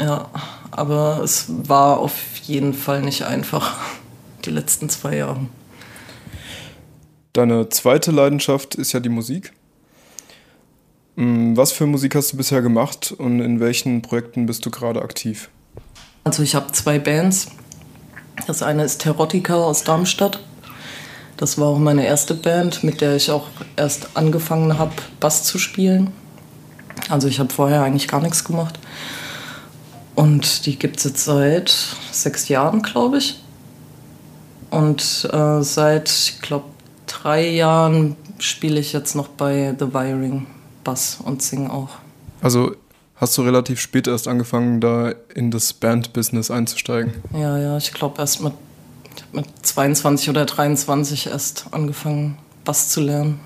Ja, 0.00 0.30
aber 0.70 1.20
es 1.22 1.44
war 1.48 1.98
auf 1.98 2.14
jeden 2.42 2.72
Fall 2.72 3.02
nicht 3.02 3.24
einfach, 3.24 3.76
die 4.44 4.50
letzten 4.50 4.88
zwei 4.88 5.16
Jahre. 5.16 5.40
Deine 7.34 7.68
zweite 7.68 8.10
Leidenschaft 8.10 8.74
ist 8.74 8.92
ja 8.92 9.00
die 9.00 9.08
Musik. 9.08 9.52
Mm, 11.16 11.56
was 11.56 11.72
für 11.72 11.86
Musik 11.86 12.14
hast 12.14 12.32
du 12.32 12.36
bisher 12.36 12.62
gemacht 12.62 13.12
und 13.16 13.40
in 13.40 13.60
welchen 13.60 14.02
Projekten 14.02 14.46
bist 14.46 14.64
du 14.64 14.70
gerade 14.70 15.02
aktiv? 15.02 15.50
Also 16.24 16.42
ich 16.42 16.54
habe 16.54 16.72
zwei 16.72 16.98
Bands. 16.98 17.48
Das 18.46 18.62
eine 18.62 18.84
ist 18.84 19.02
Terotica 19.02 19.54
aus 19.54 19.84
Darmstadt. 19.84 20.40
Das 21.36 21.58
war 21.58 21.68
auch 21.68 21.78
meine 21.78 22.06
erste 22.06 22.34
Band, 22.34 22.84
mit 22.84 23.00
der 23.00 23.16
ich 23.16 23.30
auch 23.30 23.48
erst 23.76 24.16
angefangen 24.16 24.78
habe, 24.78 24.92
Bass 25.18 25.44
zu 25.44 25.58
spielen. 25.58 26.12
Also 27.08 27.28
ich 27.28 27.40
habe 27.40 27.52
vorher 27.52 27.82
eigentlich 27.82 28.08
gar 28.08 28.20
nichts 28.20 28.44
gemacht. 28.44 28.78
Und 30.14 30.66
die 30.66 30.78
gibt 30.78 30.98
es 30.98 31.04
jetzt 31.04 31.24
seit 31.24 31.74
sechs 32.10 32.48
Jahren, 32.48 32.82
glaube 32.82 33.18
ich. 33.18 33.40
Und 34.70 35.28
äh, 35.32 35.62
seit, 35.62 36.10
ich 36.10 36.40
glaube, 36.40 36.66
drei 37.06 37.48
Jahren 37.48 38.16
spiele 38.38 38.78
ich 38.78 38.92
jetzt 38.92 39.14
noch 39.14 39.28
bei 39.28 39.74
The 39.78 39.92
Wiring. 39.92 40.46
Bass 40.84 41.18
und 41.22 41.42
Singen 41.42 41.70
auch. 41.70 41.90
Also 42.40 42.74
hast 43.16 43.36
du 43.38 43.42
relativ 43.42 43.80
spät 43.80 44.06
erst 44.06 44.28
angefangen, 44.28 44.80
da 44.80 45.12
in 45.34 45.50
das 45.50 45.72
Band-Business 45.72 46.50
einzusteigen? 46.50 47.14
Ja, 47.32 47.58
ja, 47.58 47.76
ich 47.76 47.92
glaube 47.92 48.20
erst 48.20 48.40
mit, 48.40 48.52
mit 49.32 49.46
22 49.62 50.30
oder 50.30 50.44
23 50.44 51.28
erst 51.28 51.66
angefangen, 51.70 52.38
Bass 52.64 52.88
zu 52.88 53.00
lernen. 53.00 53.40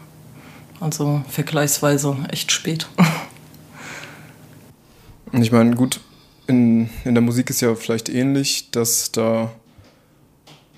Also 0.80 1.22
vergleichsweise 1.28 2.16
echt 2.30 2.52
spät. 2.52 2.86
Ich 5.32 5.52
meine, 5.52 5.74
gut, 5.74 6.00
in, 6.46 6.88
in 7.04 7.14
der 7.14 7.22
Musik 7.22 7.50
ist 7.50 7.60
ja 7.60 7.74
vielleicht 7.74 8.08
ähnlich, 8.08 8.70
dass 8.70 9.12
da 9.12 9.50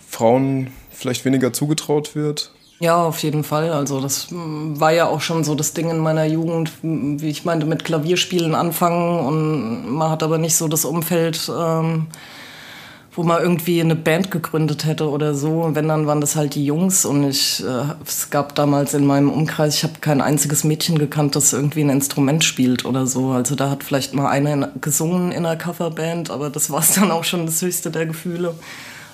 Frauen 0.09 0.71
vielleicht 0.91 1.25
weniger 1.25 1.53
zugetraut 1.53 2.15
wird. 2.15 2.53
Ja, 2.81 3.03
auf 3.03 3.19
jeden 3.25 3.43
Fall. 3.43 3.73
Also 3.73 4.01
das 4.01 4.31
mm, 4.31 4.79
war 4.79 4.93
ja 4.93 5.07
auch 5.07 5.21
schon 5.21 5.43
so 5.43 5.55
das 5.57 5.73
Ding 5.75 5.91
in 5.91 5.99
meiner 5.99 6.25
Jugend, 6.25 6.73
wie 6.83 7.29
ich 7.29 7.45
meinte, 7.45 7.67
mit 7.67 7.85
Klavierspielen 7.85 8.55
anfangen 8.55 9.19
und 9.27 9.91
man 9.91 10.11
hat 10.11 10.23
aber 10.23 10.39
nicht 10.39 10.55
so 10.57 10.69
das 10.69 10.85
Umfeld, 10.85 11.51
ähm, 11.53 12.07
wo 13.17 13.25
man 13.25 13.43
irgendwie 13.43 13.81
eine 13.81 13.97
Band 13.97 14.31
gegründet 14.31 14.85
hätte 14.85 15.11
oder 15.11 15.35
so. 15.35 15.71
Wenn, 15.73 15.89
dann 15.89 16.07
waren 16.07 16.21
das 16.21 16.37
halt 16.37 16.55
die 16.55 16.65
Jungs 16.65 17.05
und 17.05 17.25
ich, 17.29 17.65
äh, 17.65 17.95
es 18.07 18.31
gab 18.31 18.55
damals 18.55 18.95
in 18.95 19.05
meinem 19.07 19.31
Umkreis, 19.31 19.75
ich 19.75 19.83
habe 19.83 19.95
kein 20.01 20.21
einziges 20.21 20.63
Mädchen 20.63 20.99
gekannt, 20.99 21.35
das 21.35 21.53
irgendwie 21.53 21.81
ein 21.81 21.91
Instrument 21.91 22.45
spielt 22.45 22.85
oder 22.85 23.09
so. 23.09 23.31
Also 23.31 23.57
da 23.57 23.71
hat 23.71 23.83
vielleicht 23.83 24.15
mal 24.15 24.29
eine 24.29 24.71
gesungen 24.81 25.33
in 25.33 25.45
einer 25.45 25.57
Coverband, 25.57 26.31
aber 26.31 26.49
das 26.49 26.71
war 26.71 26.79
es 26.79 26.95
dann 26.95 27.11
auch 27.11 27.25
schon 27.25 27.45
das 27.47 27.61
höchste 27.61 27.91
der 27.91 28.07
Gefühle. 28.07 28.55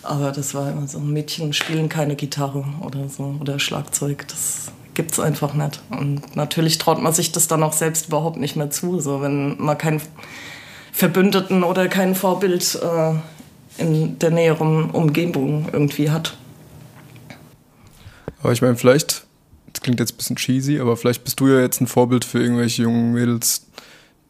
Aber 0.05 0.33
das 0.33 0.55
war 0.55 0.71
immer 0.71 0.87
so, 0.87 1.01
Mädchen 1.01 1.53
spielen 1.53 1.88
keine 1.88 2.14
Gitarre 2.14 2.64
oder 2.83 3.09
so 3.09 3.37
oder 3.40 3.59
Schlagzeug. 3.59 4.27
Das 4.29 4.71
gibt's 4.95 5.19
einfach 5.19 5.55
nicht. 5.55 5.81
Und 5.90 6.37
natürlich 6.37 6.79
traut 6.79 7.01
man 7.03 7.12
sich 7.12 7.33
das 7.33 7.49
dann 7.49 7.62
auch 7.62 7.73
selbst 7.73 8.09
überhaupt 8.09 8.37
nicht 8.37 8.57
mehr 8.57 8.71
zu, 8.71 9.01
so 9.01 9.21
wenn 9.23 9.61
man 9.61 9.79
keinen 9.79 10.01
Verbündeten 10.93 11.64
oder 11.64 11.88
kein 11.88 12.14
Vorbild 12.14 12.79
äh, 12.81 13.14
in 13.79 14.19
der 14.19 14.31
näheren 14.31 14.90
Umgebung 14.90 15.69
irgendwie 15.73 16.11
hat. 16.11 16.37
Aber 18.43 18.53
ich 18.53 18.62
meine, 18.62 18.77
vielleicht, 18.77 19.27
das 19.73 19.83
klingt 19.83 20.01
jetzt 20.01 20.14
ein 20.14 20.17
bisschen 20.19 20.37
cheesy, 20.37 20.79
aber 20.79 20.97
vielleicht 20.97 21.25
bist 21.25 21.40
du 21.40 21.49
ja 21.49 21.61
jetzt 21.61 21.81
ein 21.81 21.87
Vorbild 21.87 22.25
für 22.25 22.40
irgendwelche 22.40 22.83
jungen 22.83 23.12
Mädels, 23.12 23.67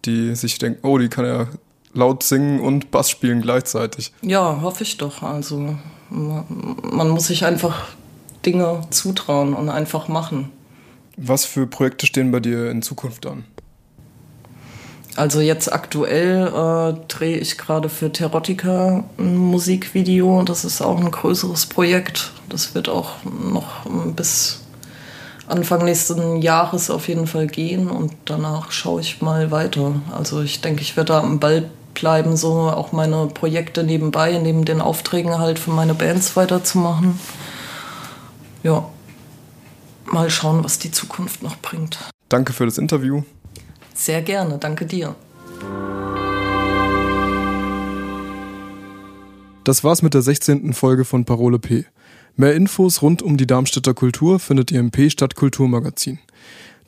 die 0.05 0.35
sich 0.37 0.59
denken, 0.59 0.87
oh, 0.87 0.99
die 0.99 1.09
kann 1.09 1.27
ja 1.27 1.49
laut 1.94 2.22
singen 2.22 2.61
und 2.61 2.90
Bass 2.90 3.09
spielen 3.09 3.40
gleichzeitig. 3.40 4.12
Ja, 4.20 4.61
hoffe 4.61 4.83
ich 4.83 4.98
doch. 4.98 5.22
Also 5.22 5.76
man 6.11 7.09
muss 7.09 7.28
sich 7.28 7.44
einfach 7.44 7.87
Dinge 8.44 8.83
zutrauen 8.90 9.54
und 9.54 9.68
einfach 9.68 10.09
machen. 10.09 10.50
Was 11.16 11.44
für 11.44 11.66
Projekte 11.66 12.07
stehen 12.07 12.30
bei 12.30 12.40
dir 12.40 12.70
in 12.70 12.83
Zukunft 12.83 13.26
an? 13.26 13.44
Also 15.16 15.40
jetzt 15.40 15.72
aktuell 15.72 16.48
äh, 16.48 17.07
drehe 17.07 17.38
ich 17.38 17.57
gerade 17.57 17.88
für 17.88 18.11
Terotica 18.11 19.04
ein 19.16 19.37
Musikvideo. 19.37 20.42
Das 20.42 20.64
ist 20.64 20.83
auch 20.83 20.98
ein 20.98 21.11
größeres 21.11 21.66
Projekt. 21.66 22.33
Das 22.48 22.74
wird 22.74 22.88
auch 22.88 23.12
noch 23.24 23.87
bis 24.16 24.64
Anfang 25.46 25.85
nächsten 25.85 26.42
Jahres 26.42 26.90
auf 26.90 27.07
jeden 27.07 27.26
Fall 27.26 27.46
gehen 27.46 27.88
und 27.90 28.12
danach 28.24 28.72
schaue 28.72 29.02
ich 29.02 29.20
mal 29.20 29.50
weiter. 29.50 29.94
Also 30.11 30.42
ich 30.42 30.62
denke, 30.62 30.83
ich 30.83 30.96
werde 30.96 31.12
da 31.12 31.20
am 31.20 31.38
Ball 31.38 31.70
bleiben, 31.94 32.37
so 32.37 32.52
auch 32.70 32.92
meine 32.92 33.26
Projekte 33.26 33.85
nebenbei, 33.85 34.38
neben 34.38 34.64
den 34.64 34.80
Aufträgen 34.80 35.38
halt 35.38 35.59
für 35.59 35.70
meine 35.70 35.94
Bands 35.94 36.37
weiterzumachen. 36.37 37.18
Ja, 38.62 38.88
mal 40.07 40.30
schauen, 40.30 40.64
was 40.64 40.78
die 40.78 40.90
Zukunft 40.90 41.42
noch 41.42 41.57
bringt. 41.57 41.98
Danke 42.28 42.52
für 42.52 42.64
das 42.64 42.78
Interview. 42.78 43.22
Sehr 43.94 44.22
gerne, 44.22 44.59
danke 44.59 44.87
dir. 44.87 45.14
Das 49.64 49.83
war's 49.83 50.02
mit 50.02 50.12
der 50.12 50.20
16. 50.20 50.74
Folge 50.74 51.04
von 51.04 51.24
Parole 51.24 51.59
P. 51.59 51.87
Mehr 52.37 52.54
Infos 52.54 53.00
rund 53.00 53.22
um 53.22 53.37
die 53.37 53.46
Darmstädter 53.46 53.94
Kultur 53.94 54.40
findet 54.40 54.70
ihr 54.72 54.80
im 54.80 54.90
P 54.90 55.09
Stadtkulturmagazin. 55.09 56.18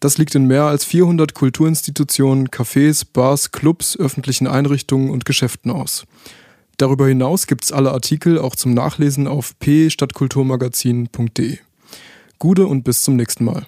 Das 0.00 0.18
liegt 0.18 0.34
in 0.34 0.46
mehr 0.46 0.64
als 0.64 0.84
400 0.84 1.32
Kulturinstitutionen, 1.34 2.48
Cafés, 2.48 3.06
Bars, 3.10 3.52
Clubs, 3.52 3.98
öffentlichen 3.98 4.46
Einrichtungen 4.46 5.08
und 5.10 5.24
Geschäften 5.24 5.70
aus. 5.70 6.04
Darüber 6.76 7.08
hinaus 7.08 7.46
gibt's 7.46 7.72
alle 7.72 7.92
Artikel 7.92 8.38
auch 8.38 8.54
zum 8.54 8.74
Nachlesen 8.74 9.26
auf 9.26 9.58
p-stadtkulturmagazin.de. 9.58 11.58
Gude 12.38 12.66
und 12.66 12.84
bis 12.84 13.02
zum 13.02 13.16
nächsten 13.16 13.44
Mal. 13.44 13.66